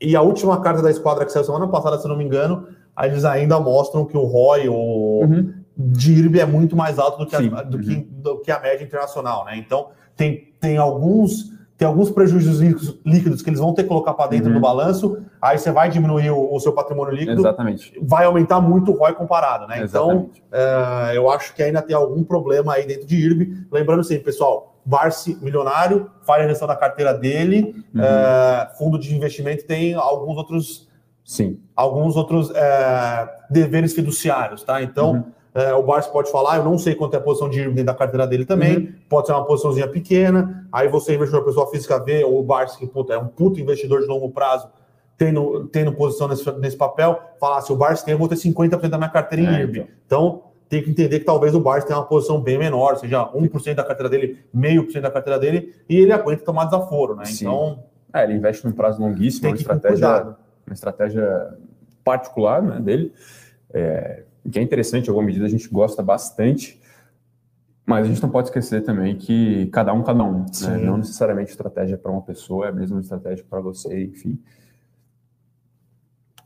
[0.00, 2.66] e a última carta da esquadra que saiu semana passada, se não me engano,
[3.00, 5.54] eles ainda mostram que o ROI o uhum.
[5.78, 8.06] De IRB é muito mais alto do que, a, do, que, uhum.
[8.10, 9.56] do que a média internacional, né?
[9.56, 12.58] Então, tem, tem alguns tem alguns prejuízos
[13.06, 14.54] líquidos que eles vão ter que colocar para dentro uhum.
[14.54, 17.96] do balanço, aí você vai diminuir o, o, seu patrimônio líquido, Exatamente.
[18.02, 19.84] vai aumentar muito o ROI comparado, né?
[19.84, 20.42] Então, Exatamente.
[20.48, 23.68] Então, é, eu acho que ainda tem algum problema aí dentro de IRB.
[23.70, 28.02] Lembrando sempre, pessoal, Barsi milionário, faz a gestão da carteira dele, uhum.
[28.02, 30.88] é, fundo de investimento tem alguns outros,
[31.24, 34.82] sim, alguns outros é, deveres fiduciários, tá?
[34.82, 35.24] Então uhum.
[35.54, 37.94] É, o Barça pode falar, eu não sei quanto é a posição de dentro da
[37.94, 38.92] carteira dele também, uhum.
[39.08, 43.14] pode ser uma posiçãozinha pequena, aí você, investidor pessoa física, vê o Barça, que puta,
[43.14, 44.68] é um puto investidor de longo prazo,
[45.16, 48.88] tendo, tendo posição nesse, nesse papel, falar, se o Barça tem, eu vou ter 50%
[48.88, 49.78] da minha carteira em é, IRB.
[49.80, 49.88] Então.
[50.06, 53.74] então, tem que entender que talvez o Barça tenha uma posição bem menor, seja 1%
[53.74, 57.24] da carteira dele, meio por cento da carteira dele, e ele aguenta tomar desaforo, né?
[57.24, 57.46] Sim.
[57.46, 57.82] Então.
[58.12, 60.36] É, ele investe num prazo longuíssimo, uma estratégia,
[60.66, 61.54] uma estratégia
[62.04, 63.12] particular né, dele.
[63.72, 66.80] É, que é interessante, em alguma medida a gente gosta bastante,
[67.84, 70.44] mas a gente não pode esquecer também que cada um, cada um.
[70.62, 70.76] Né?
[70.82, 74.38] Não necessariamente estratégia para uma pessoa é a mesma estratégia para você, enfim.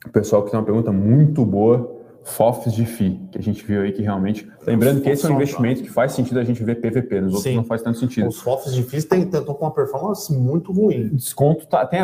[0.07, 3.83] O pessoal que tem uma pergunta muito boa, FOFs de FI, que a gente viu
[3.83, 4.49] aí que realmente.
[4.67, 7.43] Lembrando que esse é um investimento que faz sentido a gente ver PVP, nos outros
[7.43, 7.57] Sim.
[7.57, 8.29] não faz tanto sentido.
[8.29, 11.09] Os FOFs de FI estão com uma performance muito ruim.
[11.09, 12.01] Desconto tá, tem,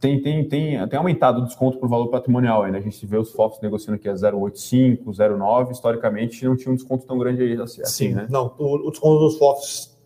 [0.00, 2.78] tem, tem, tem, tem aumentado o desconto por valor patrimonial ainda.
[2.78, 5.72] A gente vê os FOFs negociando aqui a 0,85, 0,9.
[5.72, 8.26] Historicamente, não tinha um desconto tão grande aí assim, Sim, né?
[8.30, 9.98] Não, o, o desconto dos FOFs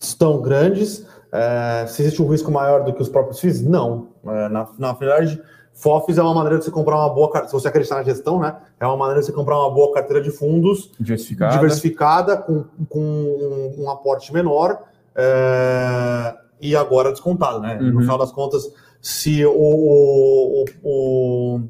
[0.00, 1.06] estão grandes.
[1.32, 3.62] É, se existe um risco maior do que os próprios FIIs?
[3.62, 4.08] Não.
[4.24, 5.42] É, na, na verdade,
[5.72, 8.38] FOFs é uma maneira de você comprar uma boa carteira, se você acreditar na gestão,
[8.38, 8.56] né?
[8.78, 13.00] É uma maneira de você comprar uma boa carteira de fundos diversificada, diversificada com, com
[13.00, 14.84] um, um aporte menor
[15.16, 17.78] é, e agora descontado, né?
[17.80, 17.92] Uhum.
[17.92, 21.60] No final das contas, se o, o, o,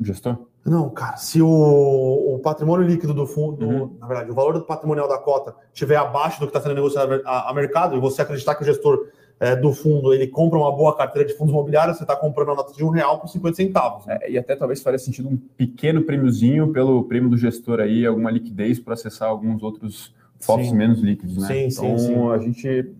[0.00, 0.36] gestor
[0.68, 3.96] não, cara, se o, o patrimônio líquido do fundo, uhum.
[3.98, 7.22] na verdade, o valor do patrimonial da cota estiver abaixo do que está sendo negociado
[7.24, 9.08] a, a, mercado e você acreditar que o gestor
[9.40, 12.54] é, do fundo ele compra uma boa carteira de fundos imobiliários, você está comprando a
[12.54, 14.04] nota de um real por 50 centavos.
[14.04, 14.18] Né?
[14.22, 18.30] É, e até talvez faria sentido um pequeno prêmiozinho pelo prêmio do gestor aí, alguma
[18.30, 21.48] liquidez para acessar alguns outros FOFs menos líquidos, né?
[21.48, 22.30] Sim, então, sim, sim.
[22.30, 22.92] a gente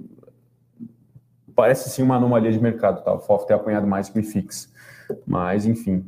[1.59, 3.13] parece sim uma anomalia de mercado, tá?
[3.13, 4.73] O FOF ter apanhado mais que o IFIX.
[5.27, 6.05] Mas, enfim.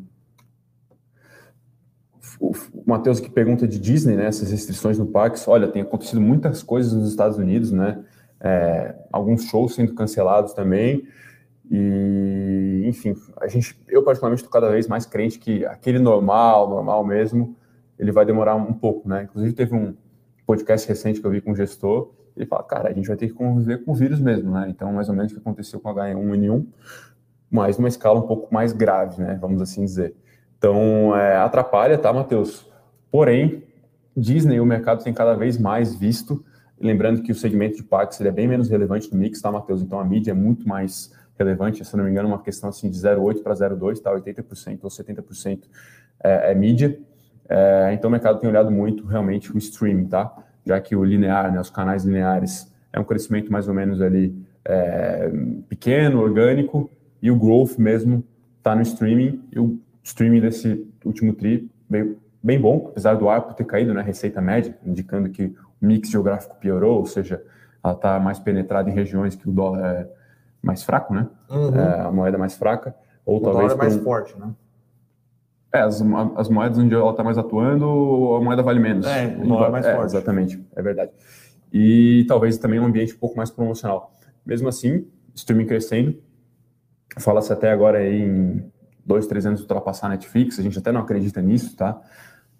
[2.38, 2.52] O
[2.86, 4.26] Matheus que pergunta de Disney, né?
[4.26, 5.48] Essas restrições no Pax.
[5.48, 8.00] Olha, tem acontecido muitas coisas nos Estados Unidos, né?
[8.40, 11.08] É, alguns shows sendo cancelados também.
[11.68, 17.04] E, enfim, a gente, eu particularmente estou cada vez mais crente que aquele normal, normal
[17.04, 17.56] mesmo,
[17.98, 19.24] ele vai demorar um pouco, né?
[19.24, 19.96] Inclusive teve um
[20.46, 23.28] podcast recente que eu vi com um gestor ele fala, cara, a gente vai ter
[23.28, 24.66] que conviver com o vírus mesmo, né?
[24.68, 26.66] Então, mais ou menos o que aconteceu com H1N1,
[27.50, 29.38] mas numa escala um pouco mais grave, né?
[29.40, 30.14] Vamos assim dizer.
[30.58, 32.70] Então, é, atrapalha, tá, Matheus?
[33.10, 33.64] Porém,
[34.16, 36.44] Disney, o mercado tem cada vez mais visto,
[36.78, 39.82] lembrando que o segmento de parques ele é bem menos relevante no mix, tá, Matheus?
[39.82, 42.98] Então, a mídia é muito mais relevante, se não me engano, uma questão assim de
[42.98, 44.12] 0,8 para 0,2, tá?
[44.12, 45.60] 80% ou 70%
[46.22, 46.98] é, é mídia.
[47.48, 50.32] É, então, o mercado tem olhado muito realmente o streaming, tá?
[50.70, 54.32] Já que o linear, né, os canais lineares, é um crescimento mais ou menos ali
[54.64, 55.28] é,
[55.68, 56.88] pequeno, orgânico,
[57.20, 58.22] e o growth mesmo
[58.58, 63.52] está no streaming, e o streaming desse último tri bem, bem bom, apesar do ARPU
[63.54, 65.46] ter caído, né, receita média, indicando que
[65.82, 67.42] o mix geográfico piorou, ou seja,
[67.82, 70.08] ela está mais penetrada em regiões que o dólar é
[70.62, 71.74] mais fraco, né, uhum.
[71.74, 72.94] é, a moeda mais fraca,
[73.26, 73.72] ou o talvez...
[73.72, 74.04] dólar é mais um...
[74.04, 74.50] forte, né?
[75.72, 76.02] É, as,
[76.36, 79.06] as moedas onde ela está mais atuando, a moeda vale menos.
[79.06, 80.06] É, o dólar é mais é, forte.
[80.06, 81.12] Exatamente, é verdade.
[81.72, 84.12] E talvez também um ambiente um pouco mais promocional.
[84.44, 86.18] Mesmo assim, streaming crescendo,
[87.18, 88.64] fala-se até agora em
[89.04, 92.00] dois, três anos ultrapassar a Netflix, a gente até não acredita nisso, tá?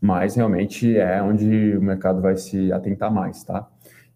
[0.01, 3.69] Mas realmente é onde o mercado vai se atentar mais, tá?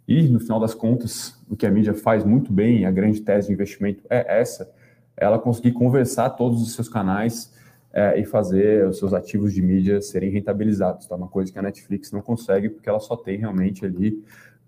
[0.07, 3.49] E no final das contas, o que a mídia faz muito bem, a grande tese
[3.49, 4.71] de investimento é essa,
[5.17, 7.53] ela conseguir conversar todos os seus canais
[7.95, 11.07] é, e fazer os seus ativos de mídia serem rentabilizados.
[11.07, 11.15] Tá?
[11.15, 14.21] Uma coisa que a Netflix não consegue, porque ela só tem realmente ali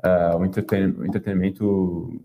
[0.04, 2.20] uh, o, entreten o entretenimento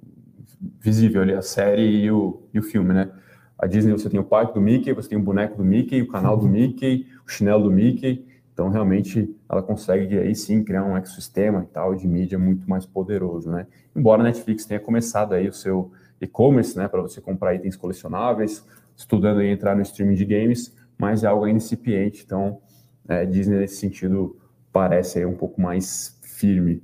[0.80, 3.10] visível, ali, a série e o, e o filme, né?
[3.58, 6.08] A Disney você tem o parque do Mickey, você tem o boneco do Mickey, o
[6.08, 8.26] canal do Mickey, o chinelo do Mickey.
[8.54, 12.86] Então, realmente, ela consegue aí sim criar um ecossistema e tal de mídia muito mais
[12.86, 13.66] poderoso, né?
[13.96, 18.64] Embora a Netflix tenha começado aí o seu e-commerce, né, para você comprar itens colecionáveis,
[18.96, 22.60] estudando e entrar no streaming de games, mas é algo incipiente, então
[23.10, 24.38] é, Disney nesse sentido
[24.72, 26.84] parece um pouco mais firme.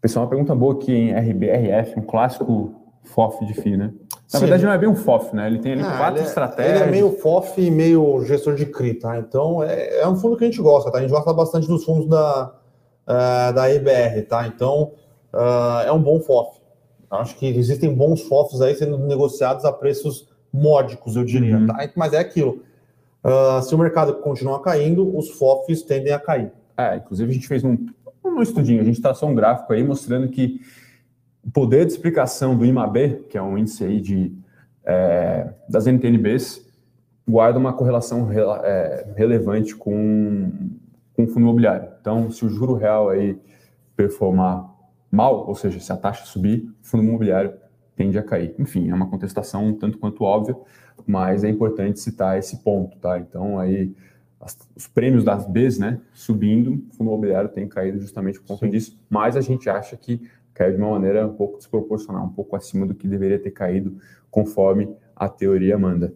[0.00, 2.72] Pessoal, uma pergunta boa aqui em RBRF, um clássico
[3.02, 3.92] FOF de FI, né?
[4.32, 4.46] Na Sim.
[4.46, 5.48] verdade, não é bem um FOF, né?
[5.48, 6.80] Ele tem ali ah, quatro ele é, estratégias.
[6.80, 9.18] Ele é meio FOF e meio gestor de CRI, tá?
[9.18, 10.98] Então, é, é, um fundo que a gente gosta, tá?
[10.98, 12.54] A gente gosta bastante dos fundos da,
[13.08, 14.46] uh, da EBR, tá?
[14.46, 14.92] Então,
[15.34, 16.60] uh, é um bom FOF.
[17.10, 21.66] Acho que existem bons FOFs aí sendo negociados a preços módicos, eu diria, uhum.
[21.66, 21.88] tá?
[21.96, 22.62] Mas é aquilo.
[23.22, 26.50] Uh, se o mercado continuar caindo, os FOFs tendem a cair.
[26.76, 27.76] É, inclusive a gente fez um,
[28.24, 30.60] um estudinho, a gente traçou um gráfico aí mostrando que
[31.44, 34.32] o poder de explicação do IMAB, que é um índice aí de,
[34.84, 36.66] é, das NTNBs,
[37.28, 40.50] guarda uma correlação re, é, relevante com,
[41.14, 41.88] com o fundo imobiliário.
[42.00, 43.38] Então, se o juro real aí
[43.94, 44.68] performar
[45.10, 47.52] mal, ou seja, se a taxa subir, o fundo imobiliário
[48.00, 48.54] tende a cair.
[48.58, 50.56] Enfim, é uma contestação tanto quanto óbvia,
[51.06, 53.18] mas é importante citar esse ponto, tá?
[53.18, 53.94] Então, aí,
[54.40, 58.64] as, os prêmios das Bs, né, subindo, o fundo imobiliário tem caído justamente por conta
[58.64, 58.70] Sim.
[58.70, 60.22] disso, mas a gente acha que
[60.54, 63.98] caiu de uma maneira um pouco desproporcional, um pouco acima do que deveria ter caído,
[64.30, 66.14] conforme a teoria manda.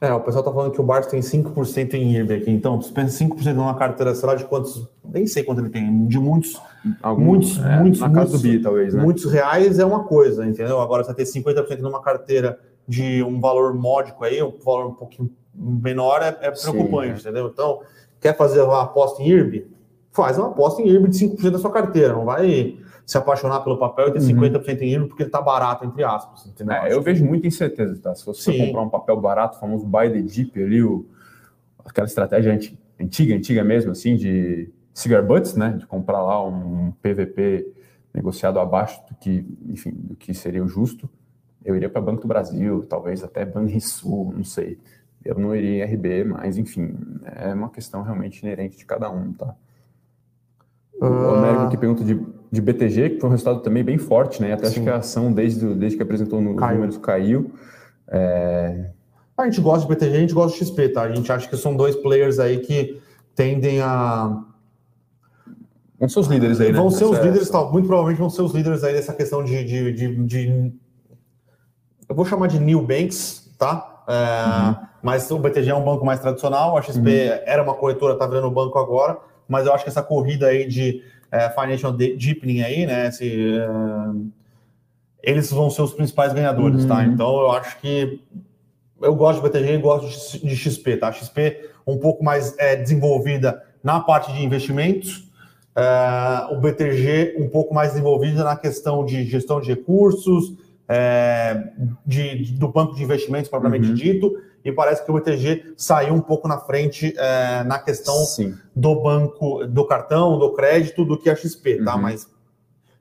[0.00, 2.90] É, o pessoal tá falando que o Barça tem 5% em IRB aqui, então, você
[2.90, 6.58] pensa 5% numa carteira, sei lá, de quantos, nem sei quanto ele tem, de muitos,
[7.02, 9.02] Algum, muitos, é, muitos, na casa do BI, talvez, né?
[9.02, 10.80] Muitos reais é uma coisa, entendeu?
[10.80, 15.30] Agora, você ter 50% numa carteira de um valor módico aí, um valor um pouquinho
[15.54, 17.30] menor, é, é preocupante, Sim, é.
[17.30, 17.50] entendeu?
[17.52, 17.80] Então,
[18.18, 19.66] quer fazer uma aposta em IRB?
[20.12, 22.78] Faz uma aposta em IRB de 5% da sua carteira, não vai
[23.10, 24.40] se apaixonar pelo papel e ter uhum.
[24.40, 26.46] 50% em IRB porque ele está barato, entre aspas.
[26.46, 26.76] Entendeu?
[26.76, 28.14] É, eu vejo muita incerteza, tá?
[28.14, 28.66] Se você Sim.
[28.66, 31.04] comprar um papel barato, o famoso buy the dip ali, o,
[31.84, 32.56] aquela estratégia
[33.00, 35.70] antiga, antiga mesmo, assim, de cigar butts, né?
[35.72, 37.66] De comprar lá um PVP
[38.14, 41.10] negociado abaixo do que, enfim, do que seria o justo.
[41.64, 44.78] Eu iria para Banco do Brasil, talvez até Banrisul, não sei.
[45.24, 49.32] Eu não iria em RB, mas enfim, é uma questão realmente inerente de cada um,
[49.32, 49.52] tá?
[51.00, 51.34] O uh...
[51.34, 52.14] Américo que pergunta de
[52.50, 54.52] de BTG, que foi um resultado também bem forte, né?
[54.52, 54.70] Até Sim.
[54.72, 56.74] acho que a ação, desde, desde que apresentou nos caiu.
[56.74, 57.52] números, caiu.
[58.08, 58.90] É...
[59.38, 61.02] A gente gosta de BTG, a gente gosta de XP, tá?
[61.02, 63.00] A gente acha que são dois players aí que
[63.34, 64.42] tendem a.
[65.98, 66.78] Vão ser os líderes aí, né?
[66.78, 67.72] Vão ser os líderes, tal.
[67.72, 69.64] Muito provavelmente vão ser os líderes aí dessa questão de.
[69.64, 70.72] de, de, de...
[72.08, 74.04] Eu vou chamar de new banks, tá?
[74.08, 74.80] É...
[74.80, 74.86] Uhum.
[75.02, 77.40] Mas o BTG é um banco mais tradicional, a XP uhum.
[77.46, 79.16] era uma corretora, tá virando banco agora,
[79.48, 83.08] mas eu acho que essa corrida aí de é, Financial Deepening aí, né?
[83.08, 84.30] Esse, uh,
[85.22, 86.96] eles vão ser os principais ganhadores, tá?
[86.96, 87.00] uhum.
[87.00, 87.06] tá?
[87.06, 88.20] Então eu acho que
[89.00, 91.12] eu gosto de BTG e gosto de XP, tá?
[91.12, 95.28] XP um pouco mais é, desenvolvida na parte de investimentos,
[95.74, 100.54] é, o BTG um pouco mais desenvolvida na questão de gestão de recursos,
[100.88, 101.68] é,
[102.04, 103.94] de, de, do banco de investimentos propriamente uhum.
[103.94, 108.54] dito, e parece que o BTG saiu um pouco na frente é, na questão Sim.
[108.76, 111.94] do banco, do cartão, do crédito, do que a XP, tá?
[111.94, 112.02] uhum.
[112.02, 112.30] Mas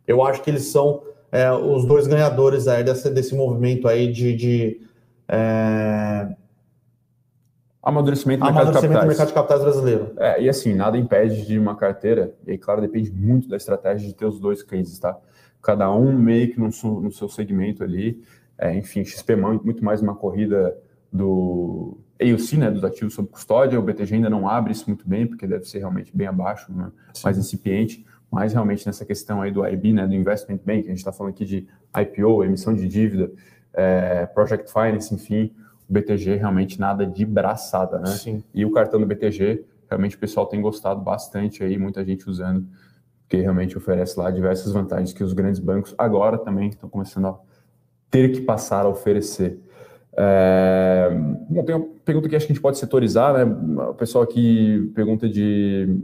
[0.07, 4.33] eu acho que eles são é, os dois ganhadores aí desse, desse movimento aí de,
[4.35, 4.81] de
[5.27, 6.29] é...
[7.83, 10.13] amadurecimento, do, amadurecimento mercado de capitais brasileiro.
[10.17, 14.07] É, e assim, nada impede de uma carteira, e aí, claro, depende muito da estratégia
[14.07, 15.17] de ter os dois cases, tá?
[15.61, 16.69] Cada um meio que no,
[17.01, 18.23] no seu segmento ali,
[18.57, 20.75] é, enfim, XP muito mais uma corrida
[21.11, 25.25] do AUC, né, dos ativos sob custódia, o BTG ainda não abre isso muito bem,
[25.25, 26.91] porque deve ser realmente bem abaixo, né,
[27.23, 30.97] mais incipiente, mas realmente nessa questão aí do IB, né, do Investment Bank, a gente
[30.97, 33.31] está falando aqui de IPO, emissão de dívida,
[33.73, 35.53] é, Project Finance, enfim,
[35.89, 38.07] o BTG realmente nada de braçada, né?
[38.07, 38.43] Sim.
[38.53, 42.67] E o cartão do BTG, realmente o pessoal tem gostado bastante aí, muita gente usando,
[43.21, 47.39] porque realmente oferece lá diversas vantagens que os grandes bancos agora também estão começando a
[48.09, 49.59] ter que passar a oferecer.
[50.21, 51.09] É,
[51.49, 53.45] bom, tem uma pergunta que acho que a gente pode setorizar, né?
[53.89, 55.97] O pessoal aqui pergunta de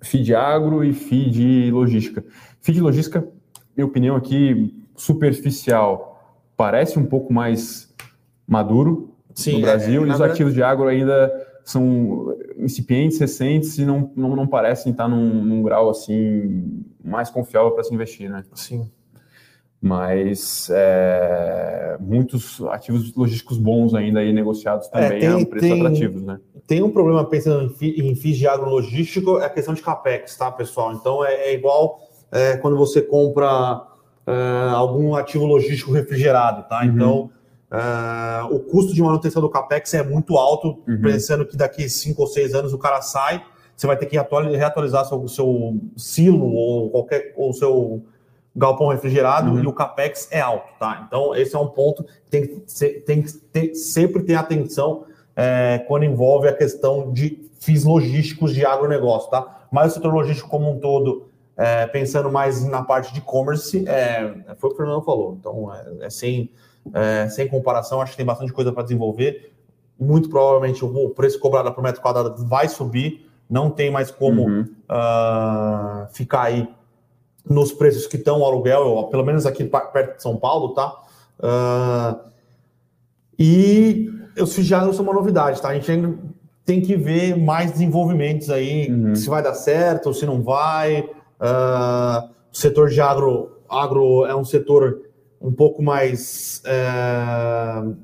[0.00, 2.24] feed agro e feed logística.
[2.62, 3.28] Feed logística,
[3.76, 7.94] minha opinião aqui, superficial, parece um pouco mais
[8.46, 10.32] maduro Sim, no Brasil, é, e os verdade...
[10.32, 11.30] ativos de agro ainda
[11.62, 17.72] são incipientes, recentes e não, não, não parecem estar num, num grau assim mais confiável
[17.72, 18.42] para se investir, né?
[18.54, 18.90] Sim
[19.80, 25.68] mas é, muitos ativos logísticos bons ainda aí negociados é, também é, tem, a preços
[25.68, 26.40] tem, atrativos, né?
[26.66, 30.36] Tem um problema pensando em, FII, em FIIs de agrologístico, é a questão de capex,
[30.36, 30.92] tá, pessoal?
[30.92, 32.00] Então é, é igual
[32.32, 33.86] é, quando você compra
[34.26, 36.80] é, algum ativo logístico refrigerado, tá?
[36.80, 36.86] Uhum.
[36.86, 37.30] Então
[38.50, 41.02] o custo de manutenção do capex é muito alto, uhum.
[41.02, 43.44] pensando que daqui cinco ou seis anos o cara sai,
[43.76, 48.02] você vai ter que reatualizar seu, seu silo ou qualquer ou seu
[48.58, 49.62] galpão refrigerado uhum.
[49.62, 51.04] e o capex é alto, tá?
[51.06, 55.04] Então, esse é um ponto que tem que, ser, tem que ter, sempre ter atenção
[55.36, 59.66] é, quando envolve a questão de FIIs logísticos de agronegócio, tá?
[59.70, 64.34] Mas o setor logístico como um todo, é, pensando mais na parte de e-commerce, é,
[64.56, 65.36] foi o que o Fernando falou.
[65.38, 66.50] Então, é, é sem,
[66.92, 69.52] é, sem comparação, acho que tem bastante coisa para desenvolver.
[69.98, 74.62] Muito provavelmente o preço cobrado por metro quadrado vai subir, não tem mais como uhum.
[74.62, 76.68] uh, ficar aí
[77.48, 80.94] nos preços que estão o aluguel, pelo menos aqui perto de São Paulo, tá?
[81.38, 82.28] Uh,
[83.38, 85.68] e os não são uma novidade, tá?
[85.68, 86.18] A gente ainda
[86.64, 89.14] tem que ver mais desenvolvimentos aí, uhum.
[89.14, 91.00] se vai dar certo, se não vai.
[91.00, 95.00] Uh, o setor de agro, agro é um setor
[95.40, 96.62] um pouco mais.
[96.66, 97.96] Uh,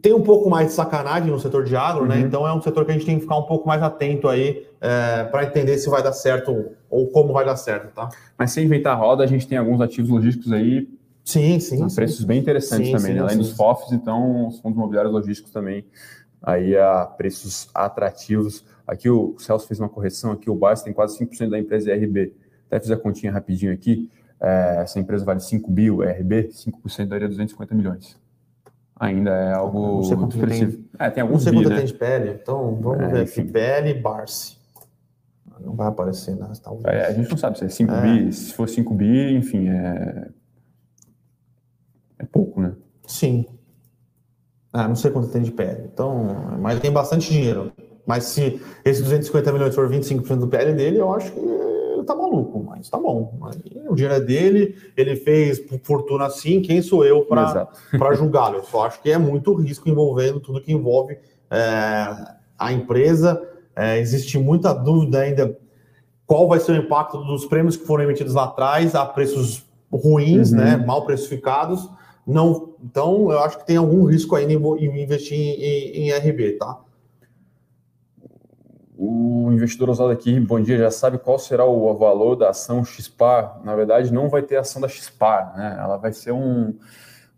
[0.00, 2.16] tem um pouco mais de sacanagem no setor de agro, né?
[2.16, 2.20] uhum.
[2.20, 2.26] né?
[2.26, 4.66] Então é um setor que a gente tem que ficar um pouco mais atento aí
[4.82, 8.08] é, para entender se vai dar certo ou como vai dar certo, tá?
[8.36, 10.88] Mas sem inventar a roda, a gente tem alguns ativos logísticos aí
[11.24, 11.88] Sim, sim.
[11.88, 11.94] sim.
[11.94, 13.20] preços bem interessantes sim, também, sim, né?
[13.20, 15.84] além dos FOFs, então os fundos imobiliários logísticos também
[16.42, 18.64] aí a preços atrativos.
[18.84, 22.34] Aqui o Celso fez uma correção, aqui o Bas tem quase 5% da empresa IRB.
[22.66, 24.10] Até fiz a continha rapidinho aqui,
[24.40, 28.20] é, essa empresa vale 5 bi, o IRB, 5% daria 250 milhões.
[28.98, 31.76] Ainda é algo não sei quanto Tem, é, tem alguns não sei quanto né?
[31.76, 33.42] tem de PL, então vamos é, ver enfim.
[33.42, 34.61] aqui, PL Barsi.
[35.60, 36.50] Não vai aparecer, né?
[36.62, 36.94] Talvez.
[36.94, 38.00] É, a gente não sabe se é 5 é.
[38.00, 40.28] bi, se for 5 bi, enfim, é
[42.22, 42.72] é pouco, né?
[43.06, 43.44] Sim.
[44.72, 45.88] Ah, não sei quanto tem de PL.
[45.92, 47.72] Então, mas tem bastante dinheiro.
[48.06, 52.14] Mas se esses 250 milhões for 25% do PL dele, eu acho que ele tá
[52.16, 53.38] maluco, mas tá bom.
[53.88, 57.68] O dinheiro é dele, ele fez fortuna assim, quem sou eu para
[58.14, 58.56] julgá-lo?
[58.56, 61.18] Eu só acho que é muito risco envolvendo tudo que envolve
[61.50, 62.08] é,
[62.58, 63.40] a empresa.
[63.74, 65.56] É, existe muita dúvida ainda
[66.26, 70.52] qual vai ser o impacto dos prêmios que foram emitidos lá atrás a preços ruins,
[70.52, 70.58] uhum.
[70.58, 71.88] né, mal precificados
[72.26, 76.78] não, então eu acho que tem algum risco ainda em investir em, em RB, tá?
[78.96, 83.60] O investidor usado aqui, bom dia, já sabe qual será o valor da ação XPAR.
[83.64, 85.76] Na verdade, não vai ter ação da XPAR, né?
[85.80, 86.78] Ela vai ser um,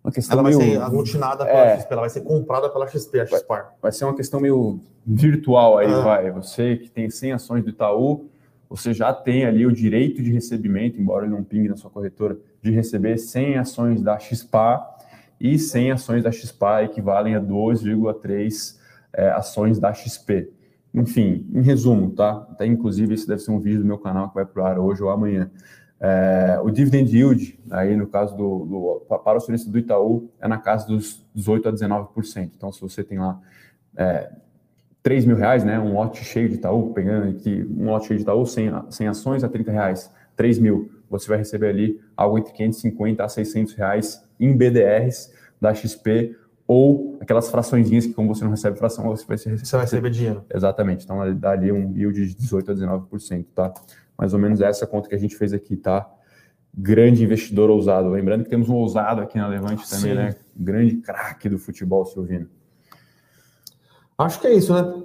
[0.04, 0.58] uma questão ela meio...
[0.58, 3.62] vai ser aglutinada pela é, XP, ela vai ser comprada pela XP, a XPAR.
[3.62, 6.00] Vai, vai ser uma questão meio virtual aí, ah.
[6.00, 6.30] vai.
[6.30, 8.28] Você que tem 100 ações do Itaú,
[8.68, 12.36] você já tem ali o direito de recebimento, embora ele não pingue na sua corretora,
[12.60, 14.86] de receber 100 ações da XPA
[15.40, 18.78] e 100 ações da XPA equivalem a 2,3
[19.12, 20.50] é, ações da XP.
[20.92, 22.46] Enfim, em resumo, tá?
[22.50, 24.78] Até inclusive esse deve ser um vídeo do meu canal que vai para o ar
[24.78, 25.50] hoje ou amanhã.
[26.06, 30.46] É, o dividend yield, aí no caso do, do para o acionista do Itaú, é
[30.46, 32.50] na casa dos 18 a 19%.
[32.54, 33.40] Então, se você tem lá
[33.96, 34.30] é,
[35.02, 35.80] 3 mil reais, né?
[35.80, 39.44] Um lote cheio de Itaú, pegando aqui um lote cheio de Itaú, 100, 100 ações
[39.44, 40.90] a 30 reais, 3 mil.
[41.08, 46.36] Você vai receber ali algo entre 550 a 600 reais em BDRs da XP
[46.66, 50.10] ou aquelas fraçõezinhas que, como você não recebe fração, você vai, receber, você vai receber
[50.10, 50.44] dinheiro.
[50.54, 51.04] Exatamente.
[51.04, 53.72] Então, dá ali um yield de 18 a 19%, tá?
[54.18, 56.08] Mais ou menos essa conta que a gente fez aqui, tá?
[56.76, 58.08] Grande investidor ousado.
[58.08, 60.14] Lembrando que temos um ousado aqui na Levante também, Sim.
[60.14, 60.34] né?
[60.56, 62.48] Grande craque do futebol, Silvino.
[64.16, 65.02] Acho que é isso, né?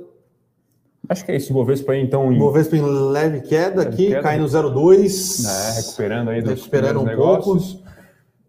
[1.07, 1.51] Acho que é isso.
[1.51, 2.31] Bovespa aí, então.
[2.31, 2.37] Em...
[2.37, 4.21] Bovespa em leve queda leve aqui, queda.
[4.21, 5.45] caindo 0,2.
[5.45, 7.73] É, recuperando aí dos Recuperando um negócios.
[7.73, 7.89] pouco.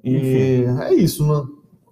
[0.04, 0.82] E Enfim.
[0.82, 1.46] é isso, né?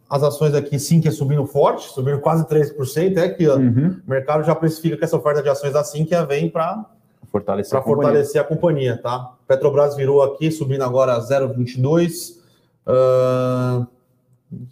[0.09, 3.17] As ações aqui, sim, que é subindo forte, subindo quase 3%.
[3.19, 4.01] É que uhum.
[4.07, 6.87] o mercado já precifica que essa oferta de ações assim que vem para
[7.27, 9.35] fortalecer, a, fortalecer a companhia, tá?
[9.47, 12.39] Petrobras virou aqui, subindo agora 0,22.
[12.87, 13.87] Uh...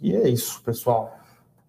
[0.01, 1.15] E é isso, pessoal.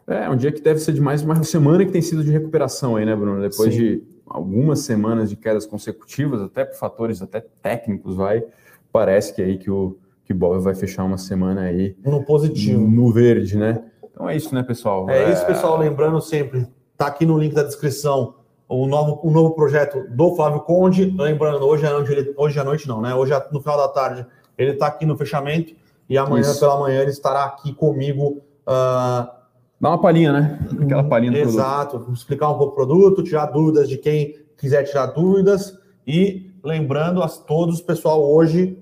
[0.06, 2.96] É, um dia que deve ser de mais uma semana que tem sido de recuperação
[2.96, 3.42] aí, né, Bruno?
[3.42, 3.78] Depois Sim.
[3.78, 8.42] de algumas semanas de quedas consecutivas, até por fatores até técnicos, vai,
[8.90, 13.10] parece que aí que o que Bob vai fechar uma semana aí no positivo, no
[13.12, 13.82] verde, né?
[14.10, 15.08] Então é isso, né, pessoal?
[15.08, 15.32] É, é...
[15.32, 15.78] isso, pessoal.
[15.78, 16.66] Lembrando sempre,
[16.96, 18.34] tá aqui no link da descrição
[18.68, 21.14] o novo, o novo projeto do Flávio Conde.
[21.16, 23.14] Lembrando, hoje à noite, hoje à noite não, né?
[23.14, 25.74] Hoje no final da tarde ele está aqui no fechamento
[26.08, 26.60] e amanhã isso.
[26.60, 28.42] pela manhã ele estará aqui comigo.
[28.66, 29.38] Uh,
[29.80, 30.58] Dá uma palhinha, né?
[30.82, 31.98] Aquela palhinha do Exato.
[31.98, 32.14] Produto.
[32.14, 35.78] Explicar um pouco o produto, tirar dúvidas de quem quiser tirar dúvidas.
[36.06, 38.78] E lembrando a todos, pessoal, hoje,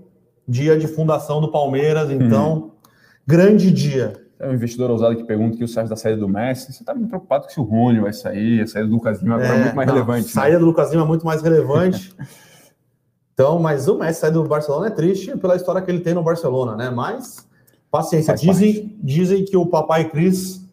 [0.49, 2.71] dia de fundação do Palmeiras, então, uhum.
[3.27, 4.26] grande dia.
[4.39, 6.73] É um investidor ousado que pergunta que o Sérgio da saída do Messi.
[6.73, 9.37] Você está muito preocupado que se o Rony vai sair, a saída do Lucas Lima
[9.37, 10.27] agora é, é muito mais não, relevante.
[10.27, 10.61] A saída né?
[10.61, 12.15] do Lucas Lima é muito mais relevante.
[13.33, 16.23] então, mas o Messi sair do Barcelona é triste pela história que ele tem no
[16.23, 16.91] Barcelona, né?
[16.91, 17.49] Mas,
[17.91, 18.35] paciência.
[18.35, 20.67] Dizem, dizem que o papai Cris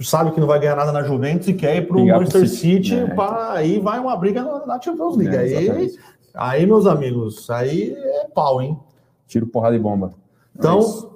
[0.00, 2.90] sabe que não vai ganhar nada na Juventus e quer ir para o Manchester City,
[2.90, 5.34] City é, para aí vai uma briga na Champions League.
[5.34, 5.96] É, aí,
[6.34, 8.78] aí, meus amigos, aí é pau, hein?
[9.26, 10.12] Tiro, porrada e bomba.
[10.54, 11.15] Então, é